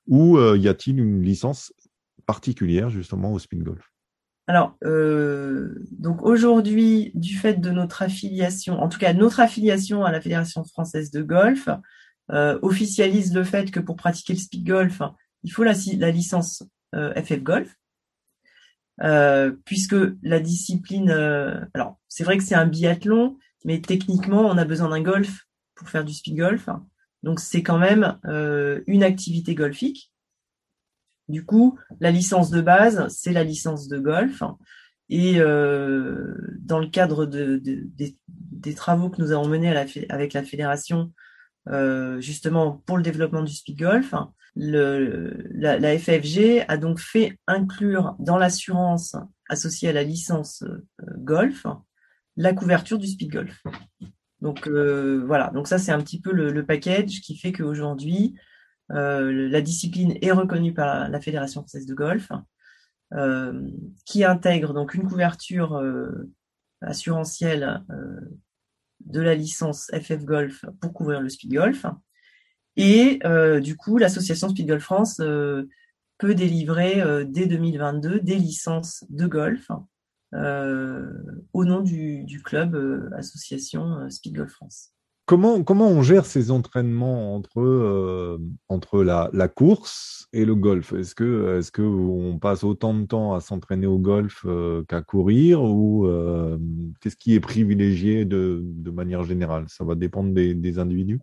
ou 0.06 0.38
euh, 0.38 0.56
y 0.56 0.68
a-t-il 0.68 1.00
une 1.00 1.22
licence 1.22 1.72
particulière 2.24 2.88
justement 2.88 3.32
au 3.32 3.38
spin 3.38 3.58
golf? 3.58 3.92
Alors 4.46 4.74
donc 4.80 6.22
aujourd'hui, 6.22 7.12
du 7.14 7.36
fait 7.36 7.60
de 7.60 7.70
notre 7.70 8.00
affiliation, 8.00 8.80
en 8.80 8.88
tout 8.88 8.98
cas 8.98 9.12
notre 9.12 9.40
affiliation 9.40 10.06
à 10.06 10.12
la 10.12 10.22
Fédération 10.22 10.64
française 10.64 11.10
de 11.10 11.20
golf, 11.20 11.68
officialise 12.30 13.34
le 13.34 13.44
fait 13.44 13.70
que 13.70 13.80
pour 13.80 13.96
pratiquer 13.96 14.32
le 14.32 14.38
speed 14.38 14.66
golf, 14.66 15.02
il 15.44 15.52
faut 15.52 15.64
la, 15.64 15.74
la 15.98 16.10
licence 16.10 16.62
FF 16.94 17.42
Golf 17.42 17.76
euh, 19.02 19.52
puisque 19.64 19.96
la 20.22 20.40
discipline, 20.40 21.10
euh, 21.10 21.60
alors 21.74 21.98
c'est 22.08 22.24
vrai 22.24 22.36
que 22.36 22.44
c'est 22.44 22.54
un 22.54 22.66
biathlon, 22.66 23.38
mais 23.64 23.80
techniquement 23.80 24.42
on 24.42 24.58
a 24.58 24.64
besoin 24.64 24.88
d'un 24.88 25.02
golf 25.02 25.46
pour 25.74 25.88
faire 25.88 26.04
du 26.04 26.12
speed 26.12 26.36
golf, 26.36 26.68
donc 27.22 27.40
c'est 27.40 27.62
quand 27.62 27.78
même 27.78 28.18
euh, 28.24 28.80
une 28.86 29.02
activité 29.02 29.54
golfique. 29.54 30.12
Du 31.28 31.44
coup, 31.44 31.78
la 32.00 32.10
licence 32.10 32.50
de 32.50 32.60
base, 32.60 33.06
c'est 33.08 33.32
la 33.32 33.44
licence 33.44 33.86
de 33.86 33.98
golf. 33.98 34.42
Et 35.10 35.38
dans 35.38 36.78
le 36.78 36.86
cadre 36.86 37.24
de, 37.24 37.60
des, 37.62 38.74
travaux 38.74 39.08
que 39.08 39.22
nous 39.22 39.32
avons 39.32 39.48
menés 39.48 39.74
avec 40.08 40.32
la 40.32 40.42
fédération, 40.42 41.12
justement 42.20 42.82
pour 42.86 42.96
le 42.96 43.02
développement 43.02 43.42
du 43.42 43.52
speed 43.52 43.78
golf, 43.78 44.14
le, 44.56 45.46
la, 45.52 45.98
FFG 45.98 46.64
a 46.66 46.76
donc 46.76 46.98
fait 46.98 47.38
inclure 47.46 48.16
dans 48.18 48.36
l'assurance 48.36 49.14
associée 49.48 49.88
à 49.88 49.92
la 49.92 50.02
licence 50.02 50.62
euh, 50.62 50.84
golf 51.18 51.66
la 52.36 52.52
couverture 52.52 52.98
du 52.98 53.06
speed 53.06 53.32
golf. 53.32 53.62
Donc 54.40 54.68
euh, 54.68 55.24
voilà, 55.26 55.50
donc 55.50 55.66
ça 55.66 55.78
c'est 55.78 55.92
un 55.92 56.00
petit 56.00 56.20
peu 56.20 56.32
le, 56.32 56.64
package 56.64 57.20
qui 57.20 57.36
fait 57.36 57.52
qu'aujourd'hui 57.52 58.36
la 58.90 59.60
discipline 59.60 60.16
est 60.22 60.32
reconnue 60.32 60.72
par 60.72 61.10
la 61.10 61.20
Fédération 61.20 61.60
française 61.60 61.84
de 61.84 61.94
golf, 61.94 62.30
qui 64.06 64.24
intègre 64.24 64.72
donc 64.72 64.94
une 64.94 65.06
couverture 65.06 65.82
assurantielle 66.80 67.84
de 69.00 69.20
la 69.20 69.34
licence 69.34 69.90
FF 69.92 70.24
Golf 70.24 70.64
pour 70.80 70.92
couvrir 70.92 71.20
le 71.20 71.28
speed 71.28 71.52
golf. 71.52 71.86
Et 72.76 73.20
du 73.60 73.76
coup, 73.76 73.98
l'association 73.98 74.48
Speed 74.48 74.68
Golf 74.68 74.84
France 74.84 75.16
peut 75.16 76.34
délivrer 76.34 77.24
dès 77.26 77.46
2022 77.46 78.20
des 78.20 78.36
licences 78.36 79.04
de 79.08 79.26
golf 79.26 79.68
euh, 80.34 81.10
au 81.54 81.64
nom 81.64 81.80
du, 81.80 82.42
club 82.44 82.74
euh, 82.74 83.08
association 83.16 84.00
euh, 84.00 84.10
Speed 84.10 84.34
Golf 84.34 84.52
France. 84.52 84.92
Comment, 85.28 85.62
comment 85.62 85.88
on 85.88 86.00
gère 86.00 86.24
ces 86.24 86.50
entraînements 86.50 87.36
entre, 87.36 88.40
entre 88.70 89.02
la, 89.02 89.28
la, 89.34 89.46
course 89.46 90.26
et 90.32 90.46
le 90.46 90.54
golf? 90.54 90.94
Est-ce 90.94 91.14
que 91.14 91.58
est-ce 91.58 91.70
que 91.70 91.82
on 91.82 92.38
passe 92.38 92.64
autant 92.64 92.94
de 92.94 93.04
temps 93.04 93.34
à 93.34 93.40
s'entraîner 93.40 93.86
au 93.86 93.98
golf 93.98 94.46
qu'à 94.88 95.02
courir 95.02 95.62
ou 95.62 96.08
qu'est-ce 97.00 97.16
qui 97.16 97.34
est 97.34 97.40
privilégié 97.40 98.24
de, 98.24 98.62
de, 98.64 98.90
manière 98.90 99.22
générale? 99.22 99.66
Ça 99.68 99.84
va 99.84 99.94
dépendre 99.94 100.32
des, 100.32 100.54
des, 100.54 100.78
individus? 100.78 101.20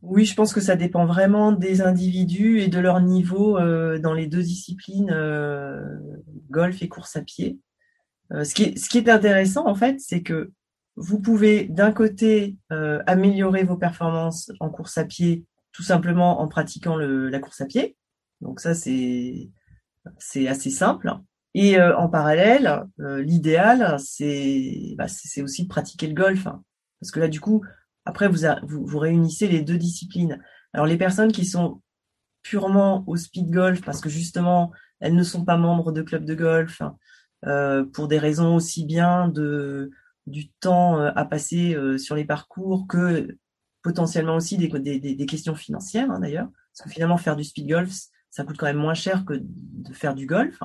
Oui, 0.00 0.24
je 0.24 0.34
pense 0.34 0.54
que 0.54 0.62
ça 0.62 0.74
dépend 0.74 1.04
vraiment 1.04 1.52
des 1.52 1.82
individus 1.82 2.60
et 2.60 2.68
de 2.68 2.78
leur 2.78 3.02
niveau 3.02 3.58
dans 3.98 4.14
les 4.14 4.28
deux 4.28 4.42
disciplines, 4.42 5.14
golf 6.50 6.82
et 6.82 6.88
course 6.88 7.16
à 7.16 7.20
pied. 7.20 7.58
Euh, 8.32 8.44
ce, 8.44 8.54
qui 8.54 8.64
est, 8.64 8.78
ce 8.78 8.88
qui 8.88 8.98
est 8.98 9.08
intéressant, 9.08 9.66
en 9.66 9.74
fait, 9.74 10.00
c'est 10.00 10.22
que 10.22 10.50
vous 10.96 11.20
pouvez 11.20 11.64
d'un 11.64 11.92
côté 11.92 12.56
euh, 12.72 13.02
améliorer 13.06 13.64
vos 13.64 13.76
performances 13.76 14.52
en 14.60 14.70
course 14.70 14.98
à 14.98 15.04
pied 15.04 15.44
tout 15.72 15.82
simplement 15.82 16.40
en 16.40 16.48
pratiquant 16.48 16.96
le, 16.96 17.28
la 17.28 17.40
course 17.40 17.60
à 17.60 17.66
pied. 17.66 17.96
Donc 18.40 18.60
ça, 18.60 18.74
c'est 18.74 19.50
c'est 20.18 20.48
assez 20.48 20.70
simple. 20.70 21.12
Et 21.54 21.78
euh, 21.78 21.96
en 21.96 22.08
parallèle, 22.08 22.84
l'idéal, 22.98 23.96
c'est 23.98 24.94
bah, 24.96 25.08
c'est 25.08 25.42
aussi 25.42 25.64
de 25.64 25.68
pratiquer 25.68 26.06
le 26.06 26.14
golf. 26.14 26.46
Hein. 26.46 26.62
Parce 27.00 27.10
que 27.10 27.20
là, 27.20 27.28
du 27.28 27.40
coup, 27.40 27.64
après, 28.04 28.28
vous, 28.28 28.40
vous, 28.62 28.86
vous 28.86 28.98
réunissez 28.98 29.48
les 29.48 29.62
deux 29.62 29.78
disciplines. 29.78 30.40
Alors 30.72 30.86
les 30.86 30.96
personnes 30.96 31.32
qui 31.32 31.44
sont 31.44 31.80
purement 32.42 33.04
au 33.06 33.16
speed 33.16 33.50
golf, 33.50 33.82
parce 33.82 34.00
que 34.00 34.08
justement, 34.08 34.70
elles 35.00 35.14
ne 35.14 35.22
sont 35.22 35.44
pas 35.44 35.56
membres 35.56 35.90
de 35.90 36.02
club 36.02 36.24
de 36.24 36.34
golf, 36.34 36.82
euh, 37.46 37.84
pour 37.84 38.06
des 38.06 38.18
raisons 38.18 38.54
aussi 38.54 38.84
bien 38.84 39.28
de 39.28 39.90
du 40.26 40.50
temps 40.52 41.00
euh, 41.00 41.10
à 41.14 41.24
passer 41.24 41.74
euh, 41.74 41.98
sur 41.98 42.14
les 42.14 42.24
parcours 42.24 42.86
que 42.86 43.36
potentiellement 43.82 44.36
aussi 44.36 44.56
des, 44.56 44.68
des, 44.98 45.26
questions 45.26 45.54
financières 45.54 46.10
hein, 46.10 46.20
d'ailleurs. 46.20 46.48
Parce 46.72 46.88
que 46.88 46.92
finalement, 46.92 47.18
faire 47.18 47.36
du 47.36 47.44
speed 47.44 47.68
golf, 47.68 47.92
ça 48.30 48.44
coûte 48.44 48.56
quand 48.56 48.66
même 48.66 48.78
moins 48.78 48.94
cher 48.94 49.24
que 49.24 49.34
de 49.40 49.92
faire 49.92 50.14
du 50.14 50.26
golf. 50.26 50.58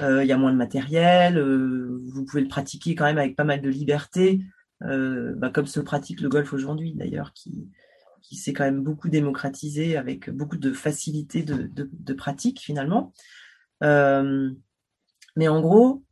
Il 0.00 0.26
y 0.26 0.32
a 0.32 0.36
moins 0.36 0.52
de 0.52 0.58
matériel, 0.58 1.40
vous 1.40 2.24
pouvez 2.26 2.42
le 2.42 2.48
pratiquer 2.48 2.94
quand 2.94 3.06
même 3.06 3.16
avec 3.16 3.34
pas 3.34 3.44
mal 3.44 3.62
de 3.62 3.70
liberté, 3.70 4.42
bah, 4.80 5.48
comme 5.54 5.66
se 5.66 5.80
pratique 5.80 6.20
le 6.20 6.28
golf 6.28 6.52
aujourd'hui 6.52 6.92
d'ailleurs, 6.92 7.32
qui, 7.32 7.70
qui 8.26 8.36
s'est 8.36 8.52
quand 8.52 8.64
même 8.64 8.82
beaucoup 8.82 9.08
démocratisé 9.08 9.96
avec 9.96 10.30
beaucoup 10.30 10.56
de 10.56 10.72
facilité 10.72 11.42
de, 11.42 11.70
de, 11.72 12.12
pratique 12.12 12.60
finalement. 12.60 13.12
Euh, 13.82 14.50
mais 15.36 15.48
en 15.48 15.60
gros, 15.60 16.02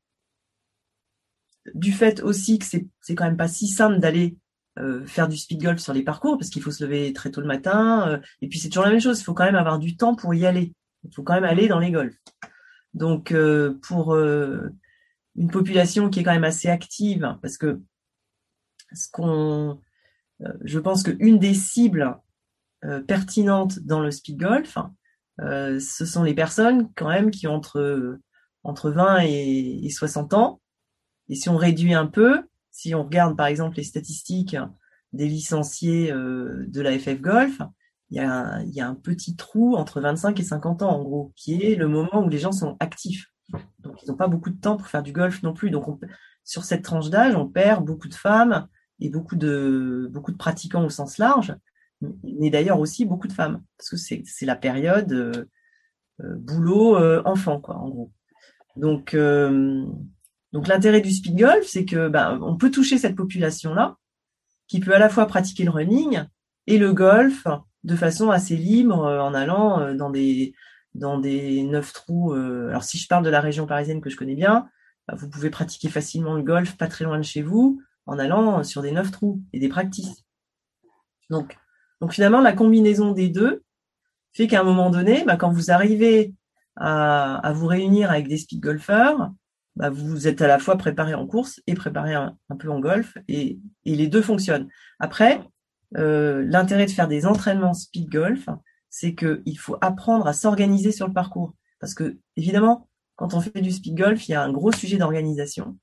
du 1.74 1.92
fait 1.92 2.22
aussi 2.22 2.59
que 2.59 2.66
c'est, 2.66 2.87
c'est 3.00 3.14
quand 3.14 3.24
même 3.24 3.37
pas 3.37 3.48
si 3.48 3.68
simple 3.68 3.98
d'aller 3.98 4.37
euh, 4.79 5.07
faire 5.07 5.29
du 5.29 5.37
speed 5.37 5.62
golf 5.62 5.79
sur 5.79 5.92
les 5.92 6.03
parcours 6.03 6.37
parce 6.37 6.50
qu'il 6.50 6.61
faut 6.61 6.72
se 6.72 6.83
lever 6.83 7.12
très 7.12 7.31
tôt 7.31 7.40
le 7.40 7.46
matin. 7.46 8.09
Euh, 8.09 8.18
et 8.42 8.48
puis 8.48 8.59
c'est 8.59 8.68
toujours 8.68 8.85
la 8.85 8.90
même 8.90 9.00
chose, 9.00 9.20
il 9.20 9.24
faut 9.24 9.35
quand 9.35 9.44
même 9.44 9.55
avoir 9.55 9.79
du 9.79 9.96
temps 9.96 10.16
pour 10.16 10.35
y 10.35 10.46
aller. 10.46 10.74
Il 11.05 11.14
faut 11.14 11.22
quand 11.22 11.35
même 11.35 11.44
aller 11.44 11.68
dans 11.68 11.79
les 11.79 11.92
golfs. 11.92 12.16
Donc 12.92 13.31
euh, 13.33 13.79
pour 13.83 14.16
une 14.16 15.50
population 15.50 16.11
qui 16.11 16.20
est 16.20 16.22
quand 16.24 16.33
même 16.33 16.44
assez 16.44 16.68
active, 16.68 17.37
parce 17.40 17.57
que 17.57 17.81
ce 18.92 19.09
qu'on, 19.11 19.81
je 20.62 20.79
pense 20.79 21.03
qu'une 21.03 21.38
des 21.38 21.55
cibles 21.55 22.16
pertinentes 23.09 23.81
dans 23.81 24.00
le 24.00 24.11
speed 24.11 24.38
golf, 24.38 24.79
ce 25.38 26.05
sont 26.07 26.22
les 26.22 26.35
personnes 26.35 26.92
quand 26.94 27.09
même 27.09 27.31
qui 27.31 27.46
ont 27.46 27.55
entre 27.55 28.18
entre 28.64 28.90
20 28.90 29.20
et, 29.24 29.88
60 29.90 30.35
ans. 30.35 30.61
Et 31.28 31.34
si 31.34 31.48
on 31.48 31.56
réduit 31.56 31.94
un 31.94 32.06
peu, 32.06 32.42
si 32.70 32.94
on 32.94 33.04
regarde 33.04 33.37
par 33.37 33.46
exemple 33.46 33.76
les 33.76 33.84
statistiques 33.84 34.56
des 35.12 35.28
licenciés 35.28 36.12
euh, 36.12 36.64
de 36.68 36.80
la 36.80 36.98
FF 36.98 37.20
Golf, 37.20 37.60
il 38.10 38.18
y, 38.18 38.80
a 38.80 38.88
un, 38.88 38.94
petit 38.94 39.34
trou 39.34 39.76
entre 39.76 40.00
25 40.00 40.38
et 40.38 40.44
50 40.44 40.82
ans 40.82 41.00
en 41.00 41.02
gros, 41.02 41.32
qui 41.34 41.62
est 41.62 41.74
le 41.74 41.88
moment 41.88 42.24
où 42.24 42.28
les 42.28 42.38
gens 42.38 42.52
sont 42.52 42.76
actifs. 42.78 43.26
Donc 43.80 44.02
ils 44.02 44.08
n'ont 44.08 44.16
pas 44.16 44.28
beaucoup 44.28 44.50
de 44.50 44.60
temps 44.60 44.76
pour 44.76 44.87
faire 44.87 45.02
du 45.02 45.12
golf 45.12 45.42
non 45.42 45.52
plus. 45.52 45.70
Donc 45.70 45.88
on, 45.88 45.98
sur 46.44 46.64
cette 46.64 46.82
tranche 46.82 47.10
d'âge, 47.10 47.34
on 47.34 47.48
perd 47.48 47.84
beaucoup 47.84 48.08
de 48.08 48.14
femmes 48.14 48.68
et 49.00 49.08
beaucoup 49.08 49.34
de 49.34 50.08
beaucoup 50.12 50.30
de 50.30 50.37
pratiquants 50.37 50.84
au 50.84 50.90
sens 50.90 51.18
large, 51.18 51.56
mais 52.22 52.50
d'ailleurs 52.50 52.78
aussi 52.78 53.04
beaucoup 53.04 53.26
de 53.26 53.32
femmes 53.32 53.62
parce 53.78 53.90
que 53.90 53.96
c'est 53.96 54.46
la 54.46 54.56
période 54.56 55.12
euh, 55.12 55.44
euh, 56.20 56.37
boulot 56.37 56.96
enfant 57.24 57.60
quoi 57.60 57.76
en 57.76 57.88
gros. 57.88 58.12
Donc, 58.76 59.14
euh, 59.14 59.87
donc 60.55 60.69
l'intérêt 60.69 61.03
du 61.03 61.12
speed 61.12 61.38
golf, 61.38 61.67
c'est 61.67 61.85
que 61.85 62.09
ben, 62.09 62.38
on 62.40 62.57
peut 62.57 62.71
toucher 62.71 62.97
cette 62.97 63.17
population-là, 63.17 63.97
qui 64.69 64.81
peut 64.81 64.95
à 64.95 64.99
la 64.99 65.11
fois 65.11 65.27
pratiquer 65.27 65.64
le 65.64 65.71
running 65.71 66.23
et 66.67 66.79
le 66.79 66.95
golf 66.95 67.47
de 67.83 67.97
façon 67.97 68.31
assez 68.31 68.57
libre 68.57 69.05
euh, 69.05 69.21
en 69.21 69.35
allant 69.35 69.81
euh, 69.81 69.95
dans 69.95 70.09
des 70.11 70.55
dans 70.95 71.19
des 71.19 71.64
neuf 71.64 71.93
trous. 71.93 72.33
alors 72.35 72.85
si 72.85 72.99
je 72.99 73.09
parle 73.09 73.25
de 73.25 73.31
la 73.31 73.40
région 73.40 73.67
parisienne 73.67 74.01
que 74.01 74.11
je 74.11 74.17
connais 74.17 74.37
bien, 74.37 74.69
ben, 75.09 75.17
vous 75.17 75.29
pouvez 75.29 75.51
pratiquer 75.51 75.88
facilement 75.88 76.35
le 76.35 76.43
golf 76.43 76.77
pas 76.77 76.87
très 76.87 77.05
loin 77.05 77.19
de 77.19 77.25
chez 77.25 77.43
vous 77.43 77.83
en 78.07 78.17
allant 78.17 78.62
sur 78.62 78.81
des 78.81 78.93
neuf 78.93 79.11
trous 79.11 79.43
et 79.53 79.59
des 79.59 79.69
practices. 79.69 80.25
Donc, 81.31 81.59
donc 82.01 82.12
finalement 82.12 82.40
la 82.40 82.53
combinaison 82.53 83.11
des 83.11 83.29
deux 83.29 83.64
fait 84.35 84.47
qu'à 84.47 84.61
un 84.61 84.64
moment 84.64 84.90
donné, 84.90 85.25
ben, 85.25 85.37
quand 85.37 85.51
vous 85.51 85.71
arrivez 85.71 86.33
à, 86.77 87.53
vous 87.55 87.67
réunir 87.67 88.11
avec 88.11 88.29
des 88.29 88.37
speed 88.37 88.61
golfeurs, 88.61 89.31
bah, 89.76 89.90
vous 89.90 90.28
êtes 90.28 90.40
à 90.40 90.46
la 90.46 90.58
fois 90.58 90.76
préparé 90.76 91.14
en 91.14 91.26
course 91.26 91.60
et 91.66 91.74
préparé 91.74 92.14
un, 92.14 92.37
peu 92.58 92.70
en 92.70 92.80
golf 92.80 93.18
et, 93.28 93.58
les 93.84 94.06
deux 94.06 94.22
fonctionnent. 94.22 94.68
Après, 95.00 95.40
euh, 95.96 96.44
l'intérêt 96.46 96.87
de 96.87 96.90
faire 96.90 97.08
des 97.08 97.26
entraînements 97.26 97.74
speed 97.74 98.08
golf, 98.08 98.48
c'est 98.88 99.14
qu'il 99.14 99.58
faut 99.58 99.76
apprendre 99.80 100.26
à 100.26 100.32
s'organiser 100.32 100.92
sur 100.92 101.08
le 101.08 101.12
parcours. 101.12 101.54
Parce 101.80 101.94
que, 101.94 102.18
évidemment, 102.37 102.88
quand 103.16 103.34
on 103.34 103.40
fait 103.40 103.60
du 103.60 103.72
speed 103.72 103.96
golf, 103.96 104.28
il 104.28 104.32
y 104.32 104.34
a 104.34 104.42
un 104.42 104.52
gros 104.52 104.72
sujet 104.72 104.96
d'organisation, 104.96 105.76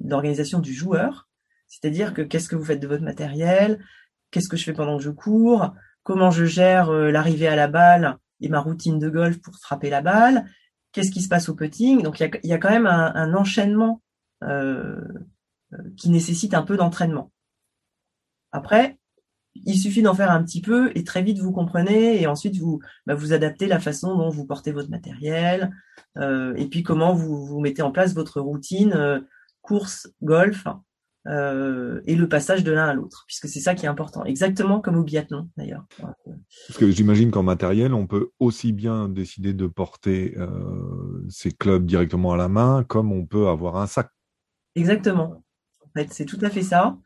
d'organisation 0.00 0.58
du 0.58 0.74
joueur. 0.74 1.28
C'est-à-dire 1.68 2.14
que 2.14 2.22
qu'est-ce 2.22 2.48
que 2.48 2.56
vous 2.56 2.64
faites 2.64 2.80
de 2.80 2.88
votre 2.88 3.04
matériel, 3.04 3.82
qu'est-ce 4.30 4.48
que 4.48 4.56
je 4.56 4.64
fais 4.64 4.72
pendant 4.72 4.98
que 4.98 5.04
je 5.04 5.10
cours, 5.10 5.72
comment 6.02 6.30
je 6.30 6.44
gère 6.44 6.90
euh, 6.90 7.10
l'arrivée 7.10 7.48
à 7.48 7.56
la 7.56 7.68
balle 7.68 8.18
et 8.40 8.48
ma 8.48 8.60
routine 8.60 8.98
de 8.98 9.08
golf 9.08 9.40
pour 9.40 9.56
frapper 9.56 9.88
la 9.88 10.02
balle, 10.02 10.44
qu'est-ce 10.92 11.10
qui 11.10 11.22
se 11.22 11.28
passe 11.28 11.48
au 11.48 11.54
putting. 11.54 12.02
Donc 12.02 12.20
il 12.20 12.30
y 12.44 12.52
a, 12.52 12.58
quand 12.58 12.70
même 12.70 12.86
un, 12.86 13.34
enchaînement 13.34 14.00
euh, 14.42 15.00
euh, 15.72 15.78
qui 15.96 16.10
nécessite 16.10 16.54
un 16.54 16.62
peu 16.62 16.76
d'entraînement. 16.76 17.32
Après, 18.52 18.98
il 19.54 19.78
suffit 19.78 20.02
d'en 20.02 20.14
faire 20.14 20.30
un 20.30 20.42
petit 20.42 20.62
peu 20.62 20.92
et 20.94 21.04
très 21.04 21.22
vite 21.22 21.38
vous 21.38 21.52
comprenez 21.52 22.20
et 22.20 22.26
ensuite 22.26 22.56
vous 22.56 22.80
bah, 23.06 23.14
vous 23.14 23.34
adaptez 23.34 23.66
la 23.66 23.80
façon 23.80 24.16
dont 24.16 24.30
vous 24.30 24.46
portez 24.46 24.72
votre 24.72 24.88
matériel 24.88 25.74
euh, 26.16 26.54
et 26.56 26.66
puis 26.68 26.82
comment 26.82 27.12
vous, 27.12 27.44
vous 27.44 27.60
mettez 27.60 27.82
en 27.82 27.90
place 27.90 28.14
votre 28.14 28.40
routine 28.40 29.22
course 29.60 30.08
golf 30.22 30.66
euh, 31.28 32.00
et 32.04 32.16
le 32.16 32.28
passage 32.28 32.64
de 32.64 32.72
l'un 32.72 32.86
à 32.86 32.94
l'autre, 32.94 33.24
puisque 33.26 33.48
c'est 33.48 33.60
ça 33.60 33.74
qui 33.74 33.86
est 33.86 33.88
important, 33.88 34.24
exactement 34.24 34.80
comme 34.80 34.96
au 34.96 35.04
biathlon 35.04 35.48
d'ailleurs. 35.56 35.84
Parce 35.98 36.78
que 36.78 36.90
j'imagine 36.90 37.30
qu'en 37.30 37.42
matériel, 37.42 37.94
on 37.94 38.06
peut 38.06 38.30
aussi 38.40 38.72
bien 38.72 39.08
décider 39.08 39.52
de 39.52 39.66
porter 39.66 40.34
euh, 40.36 41.24
ses 41.28 41.52
clubs 41.52 41.86
directement 41.86 42.32
à 42.32 42.36
la 42.36 42.48
main, 42.48 42.84
comme 42.84 43.12
on 43.12 43.24
peut 43.24 43.48
avoir 43.48 43.76
un 43.76 43.86
sac. 43.86 44.08
Exactement. 44.74 45.44
En 45.84 46.00
fait, 46.00 46.08
c'est 46.10 46.24
tout 46.24 46.38
à 46.42 46.50
fait 46.50 46.62
ça. 46.62 46.96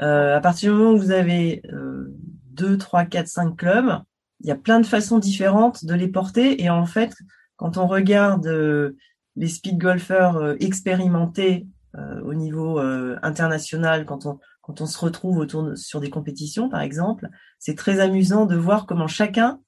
Euh, 0.00 0.36
à 0.36 0.40
partir 0.40 0.72
du 0.72 0.78
moment 0.78 0.92
où 0.92 0.98
vous 0.98 1.10
avez 1.10 1.62
euh, 1.72 2.06
2, 2.52 2.78
3, 2.78 3.04
4, 3.04 3.26
5 3.26 3.56
clubs, 3.56 4.00
il 4.40 4.46
y 4.46 4.50
a 4.50 4.56
plein 4.56 4.80
de 4.80 4.86
façons 4.86 5.18
différentes 5.18 5.84
de 5.84 5.94
les 5.94 6.08
porter. 6.08 6.62
Et 6.62 6.70
en 6.70 6.86
fait, 6.86 7.14
quand 7.56 7.76
on 7.76 7.86
regarde 7.86 8.46
euh, 8.46 8.96
les 9.36 9.48
speed 9.48 9.78
golfeurs 9.78 10.36
euh, 10.36 10.54
expérimentés 10.60 11.66
au 11.96 12.34
niveau 12.34 12.78
euh, 12.78 13.18
international 13.22 14.04
quand 14.04 14.26
on 14.26 14.38
quand 14.60 14.82
on 14.82 14.86
se 14.86 14.98
retrouve 14.98 15.38
autour 15.38 15.76
sur 15.76 16.00
des 16.00 16.10
compétitions 16.10 16.68
par 16.68 16.82
exemple, 16.82 17.28
c'est 17.58 17.74
très 17.74 18.00
amusant 18.00 18.44
de 18.44 18.56
voir 18.56 18.84
comment 18.86 19.06
chacun 19.06 19.60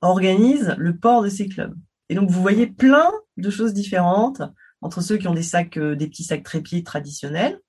organise 0.00 0.74
le 0.76 0.96
port 0.96 1.22
de 1.22 1.28
ses 1.28 1.48
clubs. 1.48 1.76
Et 2.08 2.16
donc 2.16 2.30
vous 2.30 2.42
voyez 2.42 2.66
plein 2.66 3.10
de 3.36 3.50
choses 3.50 3.72
différentes 3.72 4.42
entre 4.80 5.02
ceux 5.02 5.18
qui 5.18 5.28
ont 5.28 5.34
des 5.34 5.44
sacs, 5.44 5.76
euh, 5.76 5.94
des 5.94 6.08
petits 6.08 6.24
sacs 6.24 6.42
trépieds 6.42 6.82
traditionnels, 6.82 7.60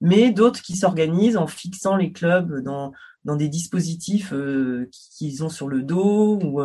mais 0.00 0.30
d'autres 0.30 0.62
qui 0.62 0.76
s'organisent 0.76 1.36
en 1.36 1.48
fixant 1.48 1.96
les 1.96 2.12
clubs 2.12 2.62
dans, 2.62 2.92
dans 3.24 3.34
des 3.34 3.48
dispositifs 3.48 4.32
qu'ils 4.92 5.42
ont 5.42 5.48
sur 5.48 5.66
le 5.66 5.82
dos 5.82 6.38
ou 6.40 6.62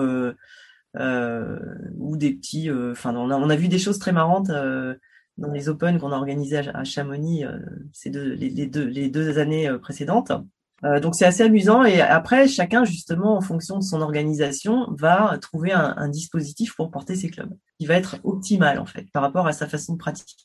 ou 1.98 2.18
des 2.18 2.34
petits. 2.36 2.70
Enfin, 2.70 3.16
on, 3.16 3.32
on 3.32 3.50
a 3.50 3.56
vu 3.56 3.70
des 3.70 3.80
choses 3.80 3.98
très 3.98 4.12
marrantes 4.12 4.52
dans 5.38 5.52
les 5.52 5.70
Open 5.70 6.00
qu'on 6.00 6.12
a 6.12 6.16
organisés 6.16 6.58
à, 6.58 6.84
Chamonix 6.84 7.46
ces 7.92 8.10
deux, 8.10 8.34
les, 8.34 8.68
deux, 8.68 8.86
les 8.86 9.10
deux 9.10 9.40
années 9.40 9.70
précédentes. 9.82 10.32
Euh, 10.86 11.00
donc 11.00 11.16
c'est 11.16 11.26
assez 11.26 11.44
amusant 11.44 11.84
et 11.86 12.02
après 12.02 12.48
chacun 12.48 12.84
justement 12.84 13.38
en 13.38 13.42
fonction 13.42 13.78
de 13.78 13.84
son 13.84 14.02
organisation 14.02 14.88
va 14.98 15.38
trouver 15.38 15.72
un, 15.72 15.94
un, 15.96 16.10
dispositif 16.10 16.76
pour 16.76 16.92
porter 16.92 17.16
ses 17.16 17.30
clubs 17.30 17.54
qui 17.80 17.86
va 17.86 17.94
être 17.94 18.18
optimal 18.26 18.80
en 18.80 18.86
fait 18.86 19.10
par 19.14 19.22
rapport 19.22 19.48
à 19.48 19.54
sa 19.54 19.66
façon 19.66 19.94
de 19.94 19.98
pratiquer. 19.98 20.36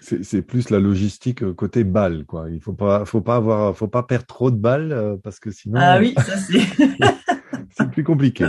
c'est 0.00 0.42
plus 0.42 0.70
la 0.70 0.80
logistique 0.80 1.44
euh, 1.44 1.54
côté 1.54 1.84
balle 1.84 2.24
quoi. 2.26 2.50
Il 2.50 2.60
faut 2.60 2.72
pas 2.72 3.04
faut 3.04 3.20
pas 3.20 3.36
avoir 3.36 3.76
faut 3.76 3.86
pas 3.86 4.02
perdre 4.02 4.26
trop 4.26 4.50
de 4.50 4.56
balles 4.56 4.90
euh, 4.90 5.16
parce 5.22 5.38
que 5.38 5.52
sinon 5.52 5.78
Ah 5.80 5.98
oui, 6.00 6.12
ça 6.16 6.36
c'est 6.38 6.58
c'est 7.78 7.90
plus 7.90 8.04
compliqué. 8.04 8.46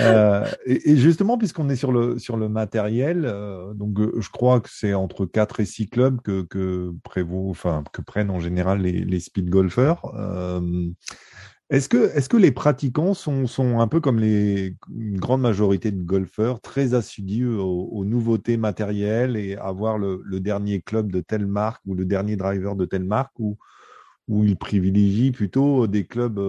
Euh, 0.00 0.46
et, 0.66 0.96
justement, 0.96 1.38
puisqu'on 1.38 1.68
est 1.68 1.76
sur 1.76 1.92
le, 1.92 2.18
sur 2.18 2.36
le 2.36 2.48
matériel, 2.48 3.24
euh, 3.24 3.74
donc 3.74 3.98
euh, 3.98 4.12
je 4.20 4.30
crois 4.30 4.60
que 4.60 4.68
c'est 4.70 4.94
entre 4.94 5.26
4 5.26 5.60
et 5.60 5.64
6 5.64 5.88
clubs 5.88 6.20
que, 6.20 6.42
que, 6.42 6.92
enfin, 7.50 7.82
que 7.92 8.00
prennent 8.00 8.30
en 8.30 8.40
général 8.40 8.80
les, 8.80 9.20
speed 9.20 9.50
golfers. 9.50 10.00
est-ce 11.70 11.88
que, 11.88 12.16
est-ce 12.16 12.28
que 12.28 12.36
les 12.36 12.52
pratiquants 12.52 13.14
sont, 13.14 13.46
sont 13.46 13.80
un 13.80 13.88
peu 13.88 14.00
comme 14.00 14.20
les, 14.20 14.76
une 14.94 15.18
grande 15.18 15.40
majorité 15.40 15.90
de 15.90 16.02
golfeurs, 16.02 16.60
très 16.60 16.94
assidus 16.94 17.48
aux, 17.48 18.04
nouveautés 18.04 18.56
matérielles 18.56 19.36
et 19.36 19.56
avoir 19.56 19.98
le, 19.98 20.22
le, 20.24 20.40
dernier 20.40 20.80
club 20.80 21.10
de 21.10 21.20
telle 21.20 21.46
marque 21.46 21.82
ou 21.86 21.94
le 21.94 22.04
dernier 22.04 22.36
driver 22.36 22.76
de 22.76 22.84
telle 22.84 23.04
marque 23.04 23.38
ou, 23.38 23.58
ou 24.28 24.44
ils 24.44 24.56
privilégient 24.56 25.32
plutôt 25.32 25.86
des 25.86 26.06
clubs 26.06 26.40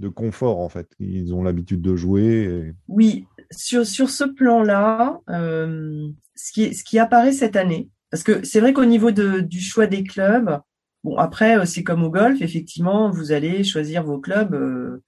de 0.00 0.08
confort 0.08 0.58
en 0.58 0.68
fait. 0.68 0.88
Ils 0.98 1.34
ont 1.34 1.42
l'habitude 1.42 1.82
de 1.82 1.94
jouer. 1.94 2.72
Oui, 2.88 3.26
sur, 3.50 3.86
sur 3.86 4.10
ce 4.10 4.24
plan-là, 4.24 5.20
euh, 5.28 6.08
ce, 6.34 6.52
qui, 6.52 6.74
ce 6.74 6.82
qui 6.82 6.98
apparaît 6.98 7.32
cette 7.32 7.56
année, 7.56 7.90
parce 8.10 8.22
que 8.22 8.44
c'est 8.44 8.60
vrai 8.60 8.72
qu'au 8.72 8.86
niveau 8.86 9.10
de, 9.10 9.40
du 9.40 9.60
choix 9.60 9.86
des 9.86 10.02
clubs, 10.02 10.58
bon 11.04 11.16
après 11.16 11.58
euh, 11.58 11.64
c'est 11.66 11.84
comme 11.84 12.02
au 12.02 12.10
golf, 12.10 12.40
effectivement, 12.40 13.10
vous 13.10 13.30
allez 13.32 13.62
choisir 13.62 14.02
vos 14.02 14.18
clubs 14.18 14.54
euh, 14.54 15.02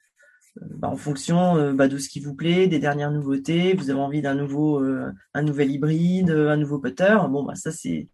bah, 0.60 0.88
en 0.88 0.96
fonction 0.96 1.72
bah, 1.72 1.88
de 1.88 1.96
ce 1.96 2.10
qui 2.10 2.20
vous 2.20 2.34
plaît, 2.34 2.66
des 2.66 2.78
dernières 2.78 3.10
nouveautés. 3.10 3.74
Vous 3.74 3.88
avez 3.88 4.00
envie 4.00 4.20
d'un 4.20 4.34
nouveau, 4.34 4.84
un 5.32 5.42
nouvel 5.42 5.70
hybride, 5.70 6.30
un 6.30 6.58
nouveau 6.58 6.78
putter. 6.78 7.16
Bon 7.30 7.42
bah 7.42 7.54
ça 7.54 7.72
c'est 7.72 8.08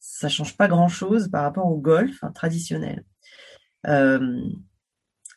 ça 0.00 0.28
change 0.28 0.56
pas 0.56 0.66
grand-chose 0.66 1.28
par 1.28 1.44
rapport 1.44 1.66
au 1.66 1.78
golf 1.78 2.24
traditionnel. 2.34 3.04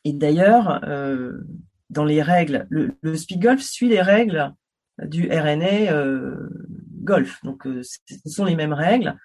Et 0.07 0.13
d'ailleurs, 0.13 0.85
euh, 0.85 1.33
dans 1.89 2.05
les 2.05 2.21
règles, 2.21 2.65
le, 2.69 2.95
speed 3.17 3.41
golf 3.41 3.61
suit 3.61 3.89
les 3.89 4.01
règles 4.01 4.53
du 5.03 5.27
RNA 5.29 5.91
euh, 5.91 6.47
golf. 7.01 7.43
Donc, 7.43 7.67
euh, 7.67 7.81
ce 7.83 8.29
sont 8.29 8.45
les 8.45 8.55
mêmes 8.55 8.71
règles, 8.71 9.17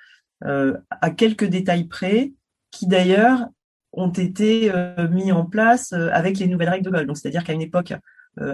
à 0.45 1.11
quelques 1.11 1.45
détails 1.45 1.85
près, 1.85 2.33
qui 2.73 2.89
d'ailleurs 2.89 3.47
ont 3.93 4.11
été 4.11 4.73
mis 5.13 5.31
en 5.31 5.47
place 5.47 5.93
avec 5.93 6.41
les 6.41 6.49
nouvelles 6.49 6.71
règles 6.71 6.87
de 6.87 6.91
golf. 6.91 7.07
Donc, 7.07 7.17
c'est-à-dire 7.17 7.45
qu'à 7.45 7.53
une 7.53 7.63
époque, 7.63 7.95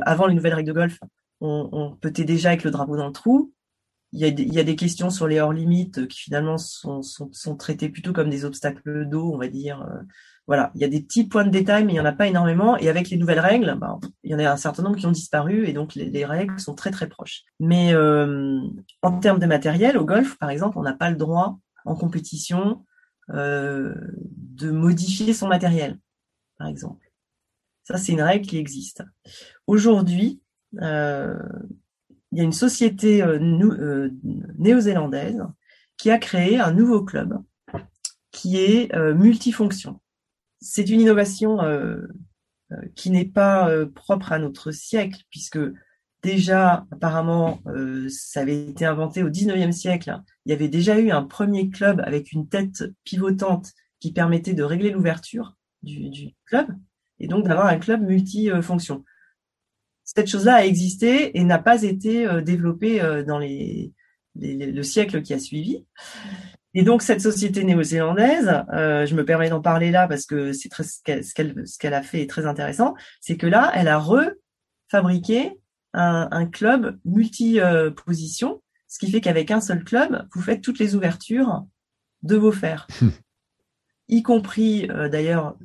avant 0.02 0.26
les 0.26 0.34
nouvelles 0.34 0.52
règles 0.52 0.68
de 0.68 0.78
golf, 0.78 0.98
on, 1.40 1.70
on 1.72 1.96
peut 1.96 2.10
déjà 2.10 2.50
avec 2.50 2.62
le 2.62 2.70
drapeau 2.70 2.98
dans 2.98 3.06
le 3.06 3.12
trou. 3.12 3.54
Il 4.12 4.20
y, 4.20 4.58
a 4.58 4.64
des, 4.64 4.76
questions 4.76 5.08
sur 5.08 5.26
les 5.28 5.40
hors 5.40 5.54
limites 5.54 6.06
qui 6.08 6.20
finalement 6.24 6.58
sont, 6.58 7.00
sont 7.00 7.56
traitées 7.56 7.88
plutôt 7.88 8.12
comme 8.12 8.28
des 8.28 8.44
obstacles 8.44 9.06
d'eau, 9.06 9.32
on 9.32 9.38
va 9.38 9.48
dire, 9.48 9.86
voilà, 10.48 10.72
il 10.74 10.80
y 10.80 10.84
a 10.84 10.88
des 10.88 11.02
petits 11.02 11.28
points 11.28 11.44
de 11.44 11.50
détail, 11.50 11.84
mais 11.84 11.92
il 11.92 11.96
n'y 11.96 12.00
en 12.00 12.06
a 12.06 12.12
pas 12.12 12.26
énormément. 12.26 12.78
Et 12.78 12.88
avec 12.88 13.10
les 13.10 13.18
nouvelles 13.18 13.38
règles, 13.38 13.76
bah, 13.78 13.98
il 14.24 14.30
y 14.30 14.34
en 14.34 14.38
a 14.38 14.50
un 14.50 14.56
certain 14.56 14.82
nombre 14.82 14.96
qui 14.96 15.04
ont 15.04 15.12
disparu, 15.12 15.68
et 15.68 15.74
donc 15.74 15.94
les, 15.94 16.24
règles 16.24 16.58
sont 16.58 16.74
très 16.74 16.90
très 16.90 17.06
proches. 17.06 17.42
Mais 17.60 17.92
euh, 17.92 18.58
en 19.02 19.20
termes 19.20 19.40
de 19.40 19.46
matériel, 19.46 19.98
au 19.98 20.06
golf, 20.06 20.38
par 20.38 20.48
exemple, 20.48 20.78
on 20.78 20.82
n'a 20.82 20.94
pas 20.94 21.10
le 21.10 21.16
droit 21.16 21.58
en 21.84 21.94
compétition 21.94 22.86
euh, 23.28 23.94
de 24.20 24.70
modifier 24.70 25.34
son 25.34 25.48
matériel, 25.48 25.98
par 26.56 26.68
exemple. 26.68 27.12
Ça, 27.84 27.98
c'est 27.98 28.12
une 28.12 28.22
règle 28.22 28.46
qui 28.46 28.56
existe. 28.56 29.02
Aujourd'hui, 29.66 30.40
euh, 30.80 31.38
il 32.32 32.38
y 32.38 32.40
a 32.40 32.44
une 32.44 32.52
société 32.52 33.22
néo-zélandaise 33.38 35.44
qui 35.98 36.10
a 36.10 36.16
créé 36.16 36.58
un 36.58 36.72
nouveau 36.72 37.04
club 37.04 37.38
qui 38.30 38.56
est 38.56 38.96
multifonction 39.14 40.00
c'est 40.60 40.88
une 40.88 41.00
innovation 41.00 41.62
euh, 41.62 42.06
euh, 42.72 42.76
qui 42.94 43.10
n'est 43.10 43.24
pas 43.24 43.70
euh, 43.70 43.86
propre 43.86 44.32
à 44.32 44.38
notre 44.38 44.70
siècle, 44.70 45.22
puisque 45.30 45.58
déjà, 46.22 46.86
apparemment, 46.90 47.62
ça 48.08 48.40
avait 48.40 48.66
été 48.66 48.84
inventé 48.84 49.22
au 49.22 49.30
19e 49.30 49.70
siècle. 49.70 50.18
Il 50.44 50.50
y 50.50 50.52
avait 50.52 50.68
déjà 50.68 50.98
eu 50.98 51.10
un 51.10 51.22
premier 51.22 51.70
club 51.70 52.00
avec 52.04 52.32
une 52.32 52.48
tête 52.48 52.84
pivotante 53.04 53.72
qui 54.00 54.12
permettait 54.12 54.54
de 54.54 54.64
régler 54.64 54.90
l'ouverture 54.90 55.56
du, 55.82 56.34
club 56.46 56.66
et 57.20 57.28
donc 57.28 57.46
d'avoir 57.46 57.66
un 57.66 57.78
club 57.78 58.02
multifonction. 58.02 59.04
Cette 60.02 60.26
chose-là 60.26 60.56
a 60.56 60.64
existé 60.64 61.38
et 61.38 61.44
n'a 61.44 61.60
pas 61.60 61.84
été 61.84 62.26
développée 62.42 62.98
dans 63.24 63.38
le 63.38 64.82
siècle 64.82 65.22
qui 65.22 65.34
a 65.34 65.38
suivi. 65.38 65.86
Et 66.74 66.82
donc 66.82 67.02
cette 67.02 67.20
société 67.20 67.64
néo-zélandaise, 67.64 68.62
euh, 68.72 69.06
je 69.06 69.14
me 69.14 69.24
permets 69.24 69.48
d'en 69.48 69.60
parler 69.60 69.90
là 69.90 70.06
parce 70.06 70.26
que 70.26 70.52
c'est 70.52 70.68
très 70.68 70.84
ce 70.84 71.00
qu'elle 71.02 71.66
ce 71.66 71.78
qu'elle 71.78 71.94
a 71.94 72.02
fait 72.02 72.22
est 72.22 72.30
très 72.30 72.46
intéressant, 72.46 72.94
c'est 73.20 73.36
que 73.36 73.46
là 73.46 73.72
elle 73.74 73.88
a 73.88 73.98
refabriqué 73.98 75.58
un, 75.94 76.28
un 76.30 76.46
club 76.46 76.98
multi-position, 77.04 78.62
ce 78.86 78.98
qui 78.98 79.10
fait 79.10 79.20
qu'avec 79.20 79.50
un 79.50 79.60
seul 79.60 79.82
club 79.82 80.28
vous 80.34 80.42
faites 80.42 80.60
toutes 80.60 80.78
les 80.78 80.94
ouvertures 80.94 81.64
de 82.22 82.36
vos 82.36 82.52
fers, 82.52 82.86
y 84.08 84.22
compris 84.22 84.90
euh, 84.90 85.08
d'ailleurs 85.08 85.56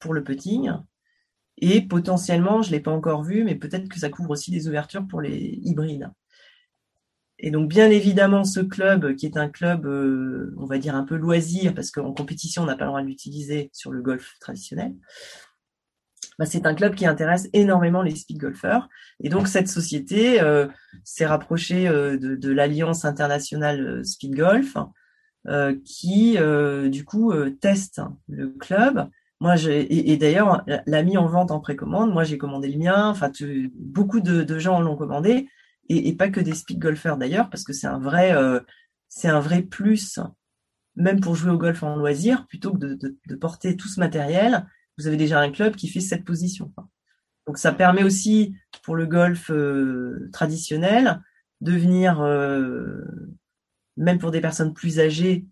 pour 0.00 0.14
le 0.14 0.24
putting. 0.24 0.72
Et 1.62 1.82
potentiellement, 1.82 2.62
je 2.62 2.70
l'ai 2.70 2.80
pas 2.80 2.90
encore 2.90 3.22
vu, 3.22 3.44
mais 3.44 3.54
peut-être 3.54 3.88
que 3.88 3.98
ça 3.98 4.08
couvre 4.08 4.30
aussi 4.30 4.50
des 4.50 4.66
ouvertures 4.66 5.06
pour 5.06 5.20
les 5.20 5.60
hybrides. 5.62 6.10
Et 7.42 7.50
donc, 7.50 7.68
bien 7.68 7.90
évidemment, 7.90 8.44
ce 8.44 8.60
club, 8.60 9.16
qui 9.16 9.24
est 9.24 9.38
un 9.38 9.48
club, 9.48 9.86
euh, 9.86 10.54
on 10.58 10.66
va 10.66 10.78
dire 10.78 10.94
un 10.94 11.04
peu 11.04 11.16
loisir, 11.16 11.74
parce 11.74 11.90
qu'en 11.90 12.12
compétition, 12.12 12.62
on 12.62 12.66
n'a 12.66 12.76
pas 12.76 12.84
le 12.84 12.90
droit 12.90 13.02
de 13.02 13.06
l'utiliser 13.06 13.70
sur 13.72 13.92
le 13.92 14.02
golf 14.02 14.34
traditionnel, 14.40 14.94
bah, 16.38 16.44
c'est 16.44 16.66
un 16.66 16.74
club 16.74 16.94
qui 16.94 17.06
intéresse 17.06 17.48
énormément 17.54 18.02
les 18.02 18.14
speed 18.14 18.38
golfers. 18.38 18.88
Et 19.20 19.30
donc, 19.30 19.48
cette 19.48 19.68
société 19.68 20.40
euh, 20.40 20.68
s'est 21.02 21.26
rapprochée 21.26 21.88
euh, 21.88 22.18
de, 22.18 22.50
l'Alliance 22.50 23.04
internationale 23.06 24.04
speed 24.04 24.36
golf, 24.36 24.76
qui, 25.86 26.36
du 26.90 27.04
coup, 27.06 27.32
teste 27.62 28.02
le 28.28 28.50
club. 28.50 29.08
Moi, 29.40 29.56
j'ai, 29.56 30.10
et, 30.12 30.18
d'ailleurs, 30.18 30.62
l'a 30.66 31.02
mis 31.02 31.16
en 31.16 31.26
vente 31.26 31.50
en 31.50 31.60
précommande. 31.60 32.12
Moi, 32.12 32.24
j'ai 32.24 32.36
commandé 32.36 32.68
le 32.68 32.78
mien. 32.78 33.08
Enfin, 33.08 33.32
beaucoup 33.74 34.20
de, 34.20 34.42
de 34.42 34.58
gens 34.58 34.82
l'ont 34.82 34.96
commandé 34.96 35.48
et, 35.90 36.14
pas 36.14 36.28
que 36.28 36.40
des 36.40 36.54
speed 36.54 36.78
golfers 36.78 37.16
d'ailleurs, 37.16 37.50
parce 37.50 37.64
que 37.64 37.72
c'est 37.72 37.88
un 37.88 37.98
vrai, 37.98 38.32
euh, 38.34 38.60
c'est 39.08 39.28
un 39.28 39.40
vrai 39.40 39.62
plus, 39.62 40.20
même 40.94 41.20
pour 41.20 41.34
jouer 41.34 41.50
au 41.50 41.58
golf 41.58 41.82
en 41.82 41.96
loisir, 41.96 42.46
plutôt 42.46 42.72
que 42.72 42.78
de, 42.78 43.34
porter 43.34 43.76
tout 43.76 43.88
ce 43.88 43.98
matériel. 43.98 44.66
Vous 44.98 45.08
avez 45.08 45.16
déjà 45.16 45.40
un 45.40 45.50
club 45.50 45.74
qui 45.74 45.88
fait 45.88 46.00
cette 46.00 46.24
position. 46.24 46.72
Donc 47.46 47.58
ça 47.58 47.72
permet 47.72 48.04
aussi 48.04 48.54
pour 48.84 48.94
le 48.94 49.06
golf 49.06 49.50
euh, 49.50 50.28
traditionnel 50.32 51.20
de 51.60 51.72
venir, 51.72 52.20
euh, 52.20 53.02
même 53.96 54.18
pour 54.18 54.30
des 54.30 54.40
personnes 54.40 54.72
plus 54.72 55.00
âgées 55.00 55.46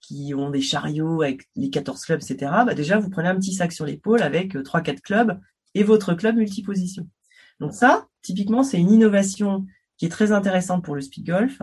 qui 0.00 0.32
ont 0.34 0.50
des 0.50 0.60
chariots 0.60 1.22
avec 1.22 1.48
les 1.54 1.70
14 1.70 2.04
clubs, 2.04 2.22
etc. 2.22 2.50
Bah 2.66 2.74
déjà 2.74 2.98
vous 2.98 3.10
prenez 3.10 3.28
un 3.28 3.36
petit 3.36 3.52
sac 3.52 3.72
sur 3.72 3.84
l'épaule 3.84 4.22
avec 4.22 4.54
3-4 4.54 5.00
clubs 5.02 5.40
et 5.74 5.84
votre 5.84 6.14
club 6.14 6.36
multiposition. 6.36 7.08
Donc 7.60 7.72
ça, 7.72 8.06
typiquement, 8.22 8.62
c'est 8.62 8.78
une 8.78 8.90
innovation 8.90 9.66
qui 9.96 10.06
est 10.06 10.10
très 10.10 10.32
intéressante 10.32 10.84
pour 10.84 10.94
le 10.94 11.00
speed 11.00 11.26
golf. 11.26 11.60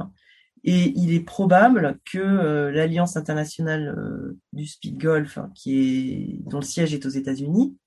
Et 0.64 0.92
il 0.98 1.14
est 1.14 1.22
probable 1.22 2.00
que 2.06 2.18
euh, 2.18 2.72
l'Alliance 2.72 3.18
internationale 3.18 3.96
euh, 3.98 4.40
du 4.52 4.66
speed 4.66 4.98
golf, 4.98 5.38
qui 5.54 5.78
est, 5.78 6.40
dont 6.50 6.60
le 6.60 6.66
siège 6.66 6.94
est 6.94 7.06
aux 7.06 7.10
États-Unis, 7.10 7.78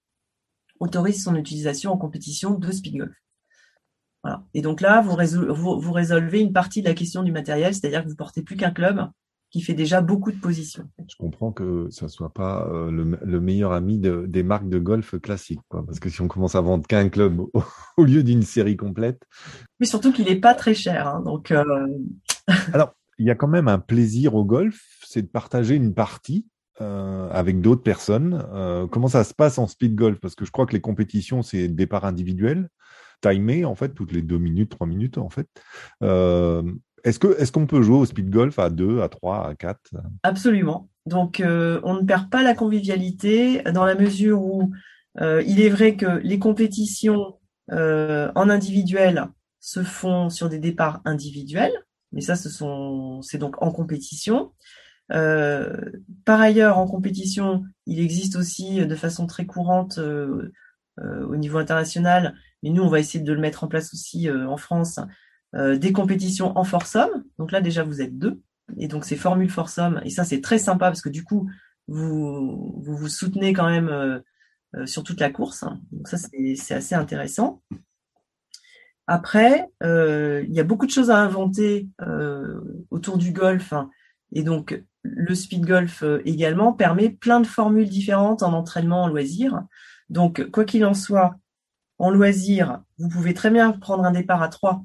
autorise 0.78 1.22
son 1.22 1.34
utilisation 1.34 1.92
en 1.92 1.96
compétition 1.96 2.54
de 2.54 2.70
speed 2.70 2.98
golf. 2.98 3.16
Voilà. 4.22 4.44
Et 4.54 4.62
donc 4.62 4.80
là, 4.80 5.00
vous, 5.00 5.16
vous, 5.54 5.80
vous, 5.80 5.92
résolvez 5.92 6.40
une 6.40 6.52
partie 6.52 6.82
de 6.82 6.88
la 6.88 6.94
question 6.94 7.22
du 7.22 7.32
matériel, 7.32 7.74
c'est-à-dire 7.74 8.04
que 8.04 8.08
vous 8.08 8.16
portez 8.16 8.42
plus 8.42 8.56
qu'un 8.56 8.70
club, 8.70 9.10
qui 9.50 9.62
fait 9.62 9.74
déjà 9.74 10.00
beaucoup 10.00 10.30
de 10.30 10.38
positions. 10.38 10.88
Je 11.08 11.16
comprends 11.18 11.52
que 11.52 11.88
ça 11.90 12.08
soit 12.08 12.32
pas 12.32 12.68
euh, 12.70 12.90
le, 12.90 13.40
meilleur 13.40 13.72
ami 13.72 13.98
des 13.98 14.42
marques 14.42 14.68
de 14.68 14.78
golf 14.78 15.18
classiques, 15.20 15.60
quoi, 15.68 15.84
parce 15.84 16.00
que 16.00 16.10
si 16.10 16.20
on 16.20 16.28
commence 16.28 16.54
à 16.54 16.60
vendre 16.60 16.86
qu'un 16.86 17.08
club 17.08 17.40
au, 17.40 17.62
lieu 18.04 18.22
d'une 18.22 18.42
série 18.42 18.76
complète. 18.76 19.22
Mais 19.80 19.86
surtout 19.86 20.12
qu'il 20.12 20.26
n'est 20.26 20.36
pas 20.36 20.54
très 20.54 20.74
cher, 20.74 21.08
hein, 21.08 21.22
donc. 21.24 21.50
Euh... 21.50 21.64
Alors, 22.72 22.94
il 23.18 23.26
y 23.26 23.30
a 23.30 23.34
quand 23.34 23.48
même 23.48 23.68
un 23.68 23.78
plaisir 23.78 24.34
au 24.34 24.44
golf, 24.44 24.80
c'est 25.04 25.22
de 25.22 25.28
partager 25.28 25.74
une 25.74 25.94
partie 25.94 26.46
avec 26.80 27.60
d'autres 27.60 27.82
personnes. 27.82 28.40
comment 28.92 29.08
ça 29.08 29.24
se 29.24 29.34
passe 29.34 29.58
en 29.58 29.66
speed 29.66 29.96
golf? 29.96 30.20
Parce 30.20 30.36
que 30.36 30.44
je 30.44 30.52
crois 30.52 30.64
que 30.64 30.74
les 30.74 30.80
compétitions, 30.80 31.42
c'est 31.42 31.66
départ 31.66 32.04
individuel, 32.04 32.68
timé, 33.20 33.64
en 33.64 33.74
fait, 33.74 33.88
toutes 33.88 34.12
les 34.12 34.22
deux 34.22 34.38
minutes, 34.38 34.70
trois 34.70 34.86
minutes, 34.86 35.18
en 35.18 35.28
fait. 35.28 35.48
Est-ce 37.04 37.18
qu'on 37.18 37.62
est 37.62 37.66
peut 37.66 37.82
jouer 37.82 37.96
au 37.98 38.04
speed 38.06 38.30
golf 38.30 38.58
à 38.58 38.70
deux, 38.70 39.00
à 39.02 39.08
trois, 39.08 39.48
à 39.48 39.54
quatre? 39.54 39.90
Absolument. 40.22 40.88
Donc, 41.06 41.42
on 41.42 41.94
ne 41.94 42.04
perd 42.04 42.30
pas 42.30 42.42
la 42.42 42.54
convivialité 42.54 43.62
dans 43.72 43.84
la 43.84 43.94
mesure 43.94 44.42
où 44.42 44.72
il 45.20 45.60
est 45.60 45.70
vrai 45.70 45.96
que 45.96 46.20
les 46.22 46.38
compétitions 46.38 47.38
en 47.70 48.50
individuel 48.50 49.28
se 49.60 49.82
font 49.82 50.30
sur 50.30 50.48
des 50.48 50.58
départs 50.58 51.00
individuels, 51.04 51.72
mais 52.12 52.20
ça, 52.20 52.36
ce 52.36 52.48
c'est 53.22 53.38
donc 53.38 53.62
en 53.62 53.70
compétition. 53.70 54.52
Euh, 55.12 55.74
par 56.24 56.40
ailleurs, 56.40 56.78
en 56.78 56.86
compétition, 56.86 57.64
il 57.86 58.00
existe 58.00 58.36
aussi 58.36 58.86
de 58.86 58.94
façon 58.94 59.26
très 59.26 59.46
courante 59.46 59.98
euh, 59.98 60.52
euh, 61.00 61.26
au 61.26 61.36
niveau 61.36 61.58
international, 61.58 62.34
mais 62.62 62.70
nous, 62.70 62.82
on 62.82 62.88
va 62.88 63.00
essayer 63.00 63.22
de 63.22 63.32
le 63.32 63.40
mettre 63.40 63.64
en 63.64 63.68
place 63.68 63.92
aussi 63.92 64.28
en 64.30 64.56
France, 64.56 65.00
des 65.54 65.92
compétitions 65.92 66.56
en 66.58 66.64
force-homme. 66.64 67.24
Donc 67.38 67.52
là, 67.52 67.60
déjà, 67.60 67.82
vous 67.82 68.02
êtes 68.02 68.18
deux. 68.18 68.40
Et 68.76 68.86
donc, 68.86 69.04
c'est 69.04 69.16
formule 69.16 69.50
force-homme. 69.50 70.00
Et 70.04 70.10
ça, 70.10 70.24
c'est 70.24 70.40
très 70.40 70.58
sympa 70.58 70.86
parce 70.86 71.00
que 71.00 71.08
du 71.08 71.24
coup, 71.24 71.50
vous 71.86 72.74
vous, 72.84 73.08
soutenez 73.08 73.54
quand 73.54 73.68
même 73.68 74.22
sur 74.84 75.02
toute 75.02 75.20
la 75.20 75.30
course. 75.30 75.64
Donc 75.90 76.06
ça, 76.06 76.18
c'est 76.18 76.74
assez 76.74 76.94
intéressant. 76.94 77.62
Après, 79.08 79.70
euh, 79.82 80.44
il 80.46 80.54
y 80.54 80.60
a 80.60 80.64
beaucoup 80.64 80.84
de 80.84 80.90
choses 80.90 81.10
à 81.10 81.16
inventer 81.16 81.88
euh, 82.02 82.60
autour 82.90 83.16
du 83.16 83.32
golf. 83.32 83.72
Hein. 83.72 83.90
et 84.32 84.42
donc, 84.42 84.80
le 85.02 85.34
speed 85.34 85.64
golf 85.64 86.02
euh, 86.02 86.20
également 86.26 86.74
permet 86.74 87.08
plein 87.08 87.40
de 87.40 87.46
formules 87.46 87.88
différentes 87.88 88.42
en 88.42 88.52
entraînement, 88.52 89.04
en 89.04 89.08
loisir. 89.08 89.62
Donc, 90.10 90.50
quoi 90.50 90.66
qu'il 90.66 90.84
en 90.84 90.92
soit, 90.92 91.36
en 91.96 92.10
loisir, 92.10 92.82
vous 92.98 93.08
pouvez 93.08 93.32
très 93.32 93.50
bien 93.50 93.72
prendre 93.72 94.04
un 94.04 94.12
départ 94.12 94.42
à 94.42 94.48
3 94.48 94.84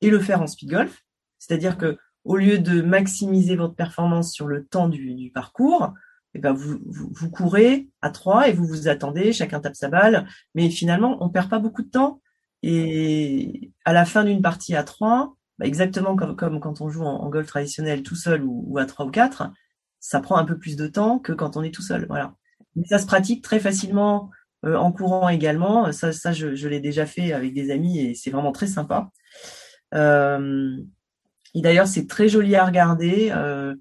et 0.00 0.10
le 0.10 0.18
faire 0.18 0.42
en 0.42 0.46
speed 0.46 0.70
golf. 0.70 1.02
C'est-à-dire 1.38 1.78
que 1.78 1.98
au 2.24 2.36
lieu 2.36 2.58
de 2.58 2.82
maximiser 2.82 3.56
votre 3.56 3.74
performance 3.74 4.32
sur 4.32 4.46
le 4.46 4.66
temps 4.66 4.88
du, 4.88 5.30
parcours, 5.32 5.94
eh 6.34 6.38
ben 6.38 6.52
vous, 6.52 6.78
vous, 6.84 7.30
courez 7.30 7.88
à 8.02 8.10
3 8.10 8.48
et 8.48 8.52
vous 8.52 8.66
vous 8.66 8.88
attendez, 8.88 9.32
chacun 9.32 9.60
tape 9.60 9.74
sa 9.74 9.88
balle. 9.88 10.28
Mais 10.54 10.68
finalement, 10.70 11.16
on 11.20 11.30
perd 11.30 11.48
pas 11.48 11.58
beaucoup 11.58 11.82
de 11.82 11.90
temps 11.90 12.20
et 12.62 13.72
à 13.84 13.92
la 13.92 14.04
fin 14.04 14.24
d'une 14.24 14.42
partie 14.42 14.74
à 14.74 14.82
trois, 14.82 15.34
bah 15.58 15.66
exactement 15.66 16.16
comme, 16.16 16.36
comme, 16.36 16.60
quand 16.60 16.80
on 16.80 16.90
joue 16.90 17.04
en, 17.04 17.28
golf 17.30 17.46
traditionnel 17.46 18.02
tout 18.02 18.16
seul 18.16 18.42
ou, 18.44 18.78
à 18.78 18.86
trois 18.86 19.06
ou 19.06 19.10
quatre, 19.10 19.50
ça 19.98 20.20
prend 20.20 20.36
un 20.36 20.44
peu 20.44 20.58
plus 20.58 20.76
de 20.76 20.86
temps 20.86 21.18
que 21.18 21.32
quand 21.32 21.56
on 21.56 21.62
est 21.62 21.74
tout 21.74 21.82
seul. 21.82 22.06
Voilà. 22.08 22.34
Mais 22.76 22.86
ça 22.86 22.98
se 22.98 23.06
pratique 23.06 23.42
très 23.42 23.60
facilement 23.60 24.30
euh, 24.64 24.76
en 24.76 24.92
courant 24.92 25.28
également. 25.28 25.90
Ça, 25.92 26.12
ça 26.12 26.32
je, 26.32 26.54
je 26.54 26.68
l'ai 26.68 26.80
déjà 26.80 27.06
fait 27.06 27.32
avec 27.32 27.54
des 27.54 27.70
amis 27.70 28.00
et 28.00 28.14
c'est 28.14 28.30
vraiment 28.30 28.52
très 28.52 28.66
sympa. 28.66 29.10
Euh, 29.94 30.76
et 31.54 31.60
d'ailleurs, 31.60 31.86
c'est 31.86 32.06
très 32.06 32.28
joli 32.28 32.54
à 32.54 32.64
regarder. 32.64 33.30
Euh, 33.32 33.74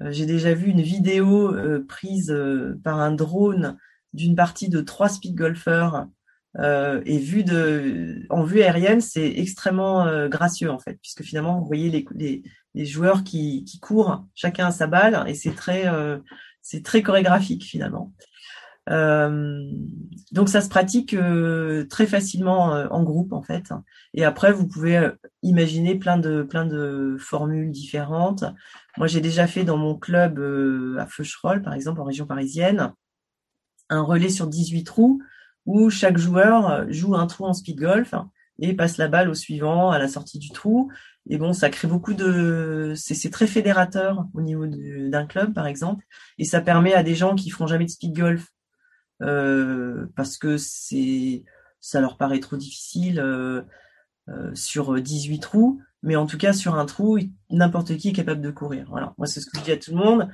euh 0.00 0.10
J'ai 0.10 0.26
déjà 0.26 0.54
vu 0.54 0.70
une 0.70 0.82
vidéo 0.82 1.54
prise 1.88 2.36
par 2.84 3.00
un 3.00 3.12
drone 3.12 3.76
d'une 4.12 4.36
partie 4.36 4.68
de 4.68 4.80
trois 4.80 5.08
speed 5.08 5.34
golfeurs 5.34 6.06
euh, 6.58 7.02
et 7.04 7.18
vu 7.18 7.44
de, 7.44 8.26
en 8.30 8.42
vue 8.42 8.62
aérienne, 8.62 9.00
c'est 9.00 9.28
extrêmement 9.28 10.28
gracieux 10.28 10.70
en 10.70 10.78
fait, 10.78 10.98
puisque 11.02 11.22
finalement, 11.22 11.60
vous 11.60 11.66
voyez 11.66 12.08
les, 12.74 12.84
joueurs 12.86 13.24
qui, 13.24 13.64
courent, 13.80 14.26
chacun 14.34 14.66
à 14.66 14.70
sa 14.70 14.86
balle, 14.86 15.24
et 15.28 15.34
c'est 15.34 15.54
très, 15.54 15.84
c'est 16.62 16.82
très 16.82 17.02
chorégraphique 17.02 17.64
finalement. 17.64 18.12
Donc 18.88 20.48
ça 20.48 20.60
se 20.60 20.68
pratique 20.68 21.16
très 21.90 22.06
facilement 22.06 22.66
en 22.90 23.02
groupe 23.02 23.32
en 23.32 23.42
fait. 23.42 23.72
Et 24.14 24.24
après, 24.24 24.52
vous 24.52 24.68
pouvez 24.68 25.10
imaginer 25.42 25.96
plein 25.96 26.18
de 26.18 26.42
plein 26.42 26.66
de 26.66 27.16
formules 27.18 27.70
différentes. 27.70 28.44
Moi, 28.96 29.08
j'ai 29.08 29.20
déjà 29.20 29.46
fait 29.46 29.64
dans 29.64 29.76
mon 29.76 29.96
club 29.96 30.38
à 30.98 31.06
Feucherolles, 31.06 31.62
par 31.62 31.74
exemple, 31.74 32.00
en 32.00 32.04
région 32.04 32.26
parisienne, 32.26 32.92
un 33.88 34.02
relais 34.02 34.28
sur 34.28 34.46
18 34.46 34.84
trous 34.84 35.20
où 35.66 35.90
chaque 35.90 36.16
joueur 36.16 36.70
euh, 36.70 36.84
joue 36.88 37.14
un 37.14 37.26
trou 37.26 37.44
en 37.44 37.52
speed 37.52 37.78
golf 37.78 38.14
et 38.58 38.72
passe 38.72 38.96
la 38.96 39.08
balle 39.08 39.28
au 39.28 39.34
suivant 39.34 39.90
à 39.90 39.98
la 39.98 40.08
sortie 40.08 40.38
du 40.38 40.50
trou. 40.50 40.90
Et 41.28 41.36
bon, 41.38 41.52
ça 41.52 41.68
crée 41.68 41.88
beaucoup 41.88 42.14
de, 42.14 42.94
c'est 42.96 43.30
très 43.30 43.46
fédérateur 43.46 44.26
au 44.32 44.40
niveau 44.40 44.64
d'un 44.66 45.26
club 45.26 45.52
par 45.52 45.66
exemple, 45.66 46.04
et 46.38 46.44
ça 46.44 46.60
permet 46.60 46.94
à 46.94 47.02
des 47.02 47.16
gens 47.16 47.34
qui 47.34 47.50
feront 47.50 47.66
jamais 47.66 47.84
de 47.84 47.90
speed 47.90 48.16
golf 48.16 48.46
euh, 48.46 48.55
parce 49.20 50.38
que 50.38 50.56
c'est, 50.56 51.44
ça 51.86 52.00
leur 52.00 52.16
paraît 52.16 52.40
trop 52.40 52.56
difficile 52.56 53.20
euh, 53.20 53.62
euh, 54.28 54.50
sur 54.54 55.00
18 55.00 55.38
trous, 55.38 55.80
mais 56.02 56.16
en 56.16 56.26
tout 56.26 56.38
cas 56.38 56.52
sur 56.52 56.74
un 56.74 56.84
trou, 56.84 57.18
n'importe 57.50 57.96
qui 57.96 58.08
est 58.08 58.12
capable 58.12 58.40
de 58.40 58.50
courir. 58.50 58.86
Voilà, 58.90 59.14
moi 59.18 59.26
c'est 59.26 59.40
ce 59.40 59.46
que 59.46 59.58
je 59.58 59.64
dis 59.64 59.72
à 59.72 59.76
tout 59.76 59.92
le 59.92 59.98
monde. 59.98 60.28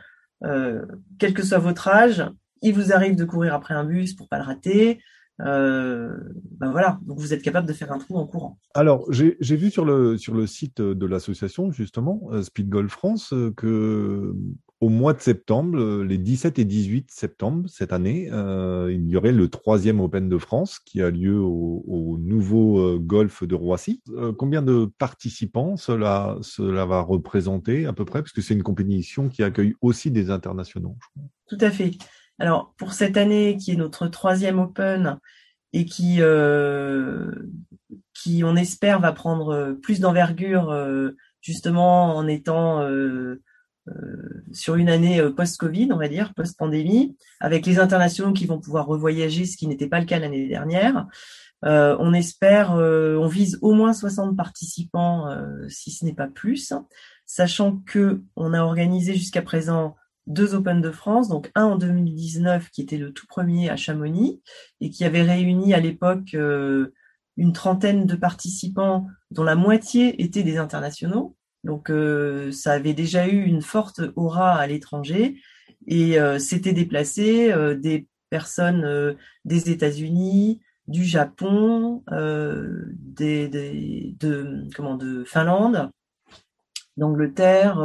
Euh, 0.44 0.84
quel 1.18 1.34
que 1.34 1.44
soit 1.44 1.58
votre 1.58 1.88
âge, 1.88 2.24
il 2.62 2.74
vous 2.74 2.92
arrive 2.92 3.16
de 3.16 3.24
courir 3.24 3.54
après 3.54 3.74
un 3.74 3.84
bus 3.84 4.14
pour 4.14 4.28
pas 4.28 4.38
le 4.38 4.44
rater 4.44 5.00
euh, 5.40 6.16
ben 6.58 6.70
voilà, 6.70 7.00
donc 7.02 7.18
vous 7.18 7.32
êtes 7.32 7.42
capable 7.42 7.66
de 7.66 7.72
faire 7.72 7.90
un 7.90 7.98
trou 7.98 8.16
en 8.16 8.26
courant. 8.26 8.58
Alors, 8.74 9.06
j'ai 9.10 9.56
vu 9.56 9.70
sur 9.70 9.84
le, 9.84 10.16
sur 10.16 10.34
le 10.34 10.46
site 10.46 10.80
de 10.80 11.06
l'association, 11.06 11.72
justement, 11.72 12.20
euh, 12.32 12.42
Speed 12.42 12.68
Golf 12.68 12.92
France, 12.92 13.32
euh, 13.32 13.52
que 13.56 14.34
au 14.82 14.88
mois 14.88 15.14
de 15.14 15.20
septembre, 15.20 16.02
les 16.02 16.18
17 16.18 16.58
et 16.58 16.64
18 16.64 17.10
septembre 17.10 17.68
cette 17.68 17.92
année, 17.92 18.26
il 18.26 19.08
y 19.08 19.16
aurait 19.16 19.30
le 19.30 19.48
troisième 19.48 20.00
Open 20.00 20.28
de 20.28 20.38
France 20.38 20.80
qui 20.80 21.00
a 21.00 21.08
lieu 21.08 21.38
au, 21.38 22.18
nouveau 22.20 22.98
golf 22.98 23.44
de 23.44 23.54
Roissy. 23.54 24.02
combien 24.36 24.60
de 24.60 24.90
participants 24.98 25.76
cela, 25.76 26.36
cela 26.42 26.84
va 26.84 27.00
représenter 27.00 27.86
à 27.86 27.92
peu 27.92 28.04
près? 28.04 28.22
Parce 28.22 28.32
que 28.32 28.40
c'est 28.40 28.54
une 28.54 28.64
compétition 28.64 29.28
qui 29.28 29.44
accueille 29.44 29.74
aussi 29.82 30.10
des 30.10 30.30
internationaux. 30.30 30.96
Tout 31.46 31.58
à 31.60 31.70
fait. 31.70 31.92
Alors 32.40 32.74
pour 32.76 32.92
cette 32.92 33.16
année 33.16 33.56
qui 33.56 33.70
est 33.70 33.76
notre 33.76 34.08
troisième 34.08 34.58
Open 34.58 35.18
et 35.72 35.84
qui, 35.84 36.16
euh, 36.18 37.30
qui 38.14 38.42
on 38.44 38.56
espère 38.56 39.00
va 39.00 39.12
prendre 39.12 39.76
plus 39.82 40.00
d'envergure 40.00 40.70
euh, 40.70 41.10
justement 41.40 42.16
en 42.16 42.26
étant 42.26 42.80
euh, 42.82 43.40
sur 44.52 44.76
une 44.76 44.88
année 44.88 45.20
post-Covid, 45.36 45.88
on 45.92 45.96
va 45.96 46.08
dire, 46.08 46.34
post-pandémie, 46.34 47.16
avec 47.40 47.66
les 47.66 47.78
internationaux 47.78 48.32
qui 48.32 48.46
vont 48.46 48.60
pouvoir 48.60 48.86
revoyager, 48.86 49.44
ce 49.44 49.56
qui 49.56 49.66
n'était 49.66 49.88
pas 49.88 49.98
le 49.98 50.06
cas 50.06 50.18
l'année 50.18 50.46
dernière. 50.46 51.06
on 51.62 52.12
espère, 52.12 52.72
on 52.72 53.26
vise 53.26 53.58
au 53.60 53.72
moins 53.72 53.92
60 53.92 54.36
participants, 54.36 55.26
si 55.68 55.90
ce 55.90 56.04
n'est 56.04 56.14
pas 56.14 56.28
plus, 56.28 56.72
sachant 57.26 57.78
que 57.86 58.22
on 58.36 58.54
a 58.54 58.62
organisé 58.62 59.14
jusqu'à 59.14 59.42
présent 59.42 59.96
deux 60.26 60.54
Open 60.54 60.80
de 60.80 60.90
France, 60.90 61.28
donc 61.28 61.50
un 61.54 61.64
en 61.64 61.76
2019 61.76 62.70
qui 62.70 62.82
était 62.82 62.96
le 62.96 63.12
tout 63.12 63.26
premier 63.26 63.70
à 63.70 63.76
Chamonix 63.76 64.40
et 64.80 64.90
qui 64.90 65.04
avait 65.04 65.22
réuni 65.22 65.74
à 65.74 65.80
l'époque 65.80 66.34
euh, 66.34 66.92
une 67.36 67.52
trentaine 67.52 68.06
de 68.06 68.14
participants 68.14 69.06
dont 69.30 69.42
la 69.42 69.54
moitié 69.54 70.22
étaient 70.22 70.42
des 70.42 70.58
internationaux. 70.58 71.36
Donc 71.64 71.90
euh, 71.90 72.50
ça 72.52 72.72
avait 72.72 72.94
déjà 72.94 73.28
eu 73.28 73.42
une 73.42 73.62
forte 73.62 74.00
aura 74.16 74.54
à 74.54 74.66
l'étranger 74.66 75.40
et 75.86 76.18
euh, 76.18 76.38
s'étaient 76.38 76.72
déplacés 76.72 77.52
des 77.76 78.06
personnes 78.30 79.16
des 79.44 79.70
États-Unis, 79.70 80.60
du 80.88 81.04
Japon, 81.04 82.02
des, 82.08 83.48
de 83.48 84.68
comment 84.74 84.96
de 84.96 85.24
Finlande, 85.24 85.90
d'Angleterre 86.96 87.78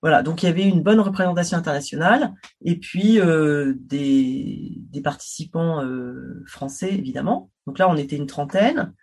voilà, 0.00 0.22
donc 0.22 0.42
il 0.42 0.46
y 0.46 0.48
avait 0.48 0.64
une 0.64 0.82
bonne 0.82 1.00
représentation 1.00 1.58
internationale 1.58 2.32
et 2.64 2.76
puis 2.76 3.20
euh, 3.20 3.74
des, 3.76 4.74
des, 4.76 5.00
participants 5.00 5.82
euh, 5.82 6.44
français 6.46 6.92
évidemment. 6.92 7.50
Donc 7.66 7.78
là, 7.78 7.88
on 7.88 7.96
était 7.96 8.16
une 8.16 8.28
trentaine. 8.28 8.94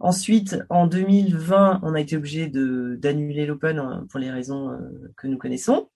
Ensuite, 0.00 0.58
en 0.70 0.86
2020, 0.86 1.80
on 1.82 1.94
a 1.94 2.00
été 2.00 2.16
obligé 2.16 2.46
d'annuler 2.46 3.46
l'Open 3.46 3.78
euh, 3.78 4.00
pour 4.08 4.20
les 4.20 4.30
raisons 4.30 4.78
que 5.16 5.26
nous 5.26 5.38
connaissons. 5.38 5.90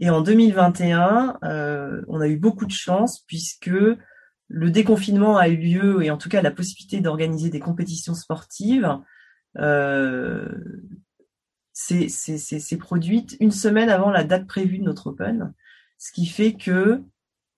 Et 0.00 0.08
en 0.08 0.20
2021, 0.20 1.38
on 2.08 2.20
a 2.20 2.28
eu 2.28 2.36
beaucoup 2.36 2.64
de 2.64 2.70
chance 2.70 3.24
puisque 3.26 3.70
le 4.48 4.70
déconfinement 4.70 5.36
a 5.36 5.48
eu 5.48 5.56
lieu 5.56 6.02
et 6.02 6.10
en 6.10 6.16
tout 6.16 6.28
cas 6.28 6.42
la 6.42 6.50
possibilité 6.50 7.00
d'organiser 7.00 7.50
des 7.50 7.60
compétitions 7.60 8.14
sportives 8.14 8.88
c'est 11.72 12.76
produite 12.78 13.36
une 13.40 13.50
semaine 13.50 13.90
avant 13.90 14.10
la 14.10 14.24
date 14.24 14.46
prévue 14.46 14.78
de 14.78 14.84
notre 14.84 15.08
Open, 15.08 15.52
ce 15.98 16.12
qui 16.12 16.26
fait 16.26 16.54
que 16.54 17.02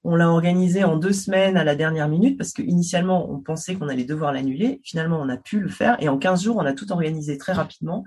on 0.04 0.16
l'a 0.16 0.28
organisé 0.28 0.84
en 0.84 0.96
deux 0.96 1.12
semaines 1.12 1.56
à 1.56 1.64
la 1.64 1.74
dernière 1.74 2.08
minute 2.08 2.36
parce 2.36 2.52
qu'initialement 2.52 3.30
on 3.30 3.38
pensait 3.38 3.74
qu'on 3.76 3.88
allait 3.88 4.04
devoir 4.04 4.32
l'annuler. 4.32 4.80
Finalement, 4.84 5.20
on 5.20 5.28
a 5.28 5.36
pu 5.36 5.60
le 5.60 5.68
faire 5.68 5.96
et 6.00 6.08
en 6.08 6.18
15 6.18 6.42
jours, 6.42 6.56
on 6.56 6.66
a 6.66 6.72
tout 6.72 6.90
organisé 6.92 7.38
très 7.38 7.52
rapidement. 7.52 8.04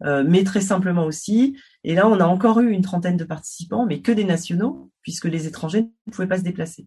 mais 0.00 0.44
très 0.44 0.60
simplement 0.60 1.04
aussi. 1.04 1.56
Et 1.82 1.94
là, 1.94 2.06
on 2.06 2.20
a 2.20 2.26
encore 2.26 2.60
eu 2.60 2.70
une 2.70 2.82
trentaine 2.82 3.16
de 3.16 3.24
participants, 3.24 3.86
mais 3.86 4.00
que 4.00 4.12
des 4.12 4.24
nationaux, 4.24 4.90
puisque 5.02 5.24
les 5.24 5.46
étrangers 5.46 5.86
ne 6.06 6.12
pouvaient 6.12 6.28
pas 6.28 6.38
se 6.38 6.42
déplacer. 6.42 6.86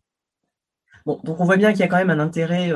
Bon, 1.05 1.19
donc 1.23 1.39
on 1.39 1.45
voit 1.45 1.57
bien 1.57 1.71
qu'il 1.71 1.79
y 1.79 1.83
a 1.83 1.87
quand 1.87 1.97
même 1.97 2.09
un 2.09 2.19
intérêt 2.19 2.71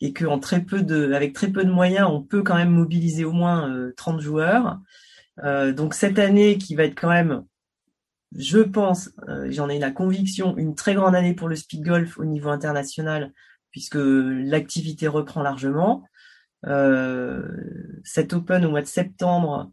et 0.00 0.12
qu'en 0.12 0.38
très 0.38 0.62
peu 0.62 0.82
de, 0.82 1.12
avec 1.12 1.32
très 1.34 1.48
peu 1.48 1.64
de 1.64 1.70
moyens, 1.70 2.08
on 2.10 2.22
peut 2.22 2.42
quand 2.42 2.56
même 2.56 2.70
mobiliser 2.70 3.24
au 3.24 3.32
moins 3.32 3.72
30 3.96 4.20
joueurs. 4.20 4.78
donc 5.42 5.94
cette 5.94 6.18
année 6.18 6.58
qui 6.58 6.74
va 6.74 6.84
être 6.84 6.98
quand 6.98 7.10
même 7.10 7.44
je 8.36 8.58
pense, 8.58 9.10
euh, 9.28 9.48
j'en 9.50 9.68
ai 9.68 9.78
la 9.78 9.90
conviction, 9.90 10.56
une 10.56 10.74
très 10.74 10.94
grande 10.94 11.14
année 11.14 11.34
pour 11.34 11.48
le 11.48 11.56
speed 11.56 11.82
golf 11.84 12.18
au 12.18 12.24
niveau 12.24 12.50
international, 12.50 13.32
puisque 13.70 13.98
l'activité 13.98 15.08
reprend 15.08 15.42
largement. 15.42 16.04
Euh, 16.66 17.48
cet 18.04 18.32
Open 18.32 18.64
au 18.64 18.70
mois 18.70 18.82
de 18.82 18.86
septembre, 18.86 19.70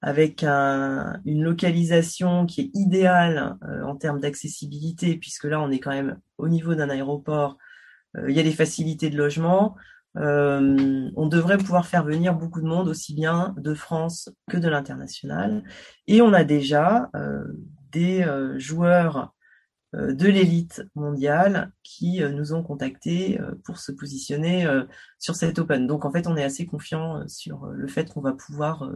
avec 0.00 0.44
une 0.44 1.42
localisation 1.42 2.46
qui 2.46 2.60
est 2.60 2.70
idéale 2.74 3.56
euh, 3.64 3.82
en 3.82 3.96
termes 3.96 4.20
d'accessibilité, 4.20 5.16
puisque 5.16 5.44
là 5.44 5.60
on 5.60 5.70
est 5.70 5.80
quand 5.80 5.90
même 5.90 6.18
au 6.36 6.48
niveau 6.48 6.74
d'un 6.74 6.90
aéroport, 6.90 7.58
il 8.26 8.34
y 8.34 8.40
a 8.40 8.42
des 8.42 8.52
facilités 8.52 9.10
de 9.10 9.18
logement. 9.18 9.76
on 10.14 11.26
devrait 11.26 11.58
pouvoir 11.58 11.86
faire 11.86 12.04
venir 12.04 12.34
beaucoup 12.34 12.60
de 12.60 12.66
monde, 12.66 12.88
aussi 12.88 13.14
bien 13.14 13.54
de 13.58 13.74
France 13.74 14.30
que 14.48 14.56
de 14.56 14.68
l'international. 14.68 15.62
Et 16.06 16.22
on 16.22 16.32
a 16.32 16.42
déjà 16.42 17.10
des 17.92 18.22
euh, 18.22 18.58
joueurs 18.58 19.34
euh, 19.94 20.12
de 20.12 20.26
l'élite 20.26 20.82
mondiale 20.94 21.72
qui 21.82 22.22
euh, 22.22 22.30
nous 22.30 22.52
ont 22.52 22.62
contactés 22.62 23.38
pour 23.64 23.78
se 23.78 23.92
positionner 23.92 24.66
sur 25.18 25.34
cet 25.34 25.58
Open. 25.58 25.86
Donc 25.86 26.04
en 26.04 26.10
fait, 26.10 26.26
on 26.26 26.36
est 26.36 26.44
assez 26.44 26.66
confiant 26.66 27.26
sur 27.26 27.66
le 27.66 27.88
fait 27.88 28.12
qu'on 28.12 28.20
va 28.20 28.32
pouvoir 28.32 28.90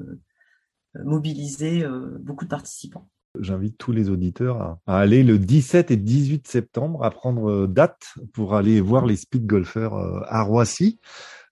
mobiliser 0.95 1.87
beaucoup 2.21 2.45
de 2.45 2.51
participants. 2.51 3.09
J'invite 3.41 3.79
tous 3.79 3.93
les 3.93 4.11
auditeurs 4.11 4.79
à, 4.87 4.99
aller 4.99 5.23
le 5.23 5.39
17 5.39 5.91
et 5.91 5.97
18 5.97 6.47
septembre 6.47 7.03
à 7.03 7.11
prendre 7.11 7.67
date 7.67 8.15
pour 8.35 8.55
aller 8.55 8.81
voir 8.83 9.07
les 9.07 9.17
speed 9.17 9.47
golfers 9.47 9.95
à 9.95 10.43
Roissy. 10.43 11.01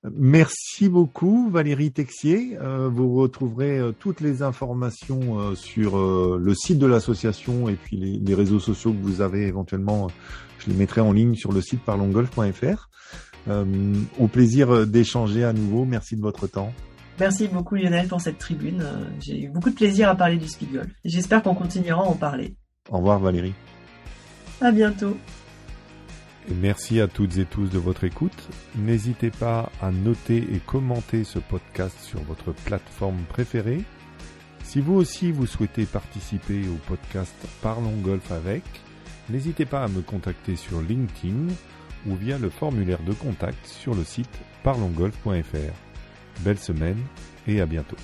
Merci 0.09 0.89
beaucoup 0.89 1.51
Valérie 1.51 1.93
Texier. 1.93 2.57
Euh, 2.59 2.89
vous 2.89 3.15
retrouverez 3.15 3.79
euh, 3.79 3.93
toutes 3.93 4.23
les 4.23 4.43
informations 4.43 5.39
euh, 5.39 5.55
sur 5.55 5.99
le 5.99 6.55
site 6.55 6.79
de 6.79 6.87
l'association 6.87 7.69
et 7.69 7.75
puis 7.75 7.97
les, 7.97 8.35
réseaux 8.35 8.61
sociaux 8.61 8.93
que 8.93 9.03
vous 9.03 9.21
avez 9.21 9.47
éventuellement. 9.47 10.09
Je 10.59 10.71
les 10.71 10.77
mettrai 10.77 11.01
en 11.01 11.13
ligne 11.13 11.35
sur 11.35 11.53
le 11.53 11.61
site 11.61 11.83
parlongolf.fr. 11.85 12.91
au 14.19 14.29
plaisir 14.29 14.87
d'échanger 14.87 15.45
à 15.45 15.53
nouveau. 15.53 15.85
Merci 15.85 16.17
de 16.17 16.21
votre 16.21 16.47
temps. 16.47 16.73
Merci 17.19 17.49
beaucoup 17.49 17.75
Lionel 17.77 18.09
pour 18.09 18.21
cette 18.21 18.39
tribune. 18.39 18.85
J'ai 19.21 19.45
eu 19.45 19.49
beaucoup 19.49 19.71
de 19.71 19.75
plaisir 19.75 20.09
à 20.09 20.15
parler 20.15 20.37
du 20.37 20.49
speed 20.49 20.73
golf. 20.73 20.91
J'espère 21.05 21.43
qu'on 21.43 21.55
continuera 21.55 22.03
à 22.03 22.07
en 22.07 22.15
parler. 22.15 22.57
Au 22.91 22.99
revoir 22.99 23.19
Valérie. 23.21 23.55
À 24.61 24.71
bientôt 24.71 25.17
merci 26.49 27.01
à 27.01 27.09
toutes 27.09 27.39
et 27.39 27.45
tous 27.45 27.69
de 27.71 27.79
votre 27.79 28.05
écoute. 28.05 28.49
N'hésitez 28.77 29.31
pas 29.31 29.71
à 29.81 29.91
noter 29.91 30.39
et 30.39 30.61
commenter 30.65 31.25
ce 31.25 31.39
podcast 31.39 31.99
sur 32.01 32.21
votre 32.23 32.53
plateforme 32.53 33.23
préférée. 33.29 33.83
Si 34.65 34.81
vous 34.81 34.95
aussi 34.95 35.33
vous 35.33 35.47
souhaitez 35.47 35.85
participer 35.85 36.63
au 36.69 36.77
podcast 36.87 37.35
Parlons 37.63 37.97
Golf 38.03 38.31
avec, 38.31 38.63
n'hésitez 39.29 39.67
pas 39.67 39.85
à 39.85 39.89
me 39.89 40.03
contacter 40.03 40.57
sur 40.57 40.81
LinkedIn 40.81 41.49
ou 42.07 42.15
via 42.15 42.39
le 42.39 42.51
formulaire 42.51 43.03
de 43.03 43.13
contact 43.13 43.67
sur 43.67 43.95
le 43.95 44.05
site 44.05 44.39
parlongolf.fr. 44.63 45.75
Belle 46.41 46.59
semaine 46.59 47.01
et 47.47 47.61
à 47.61 47.67
bientôt. 47.67 47.97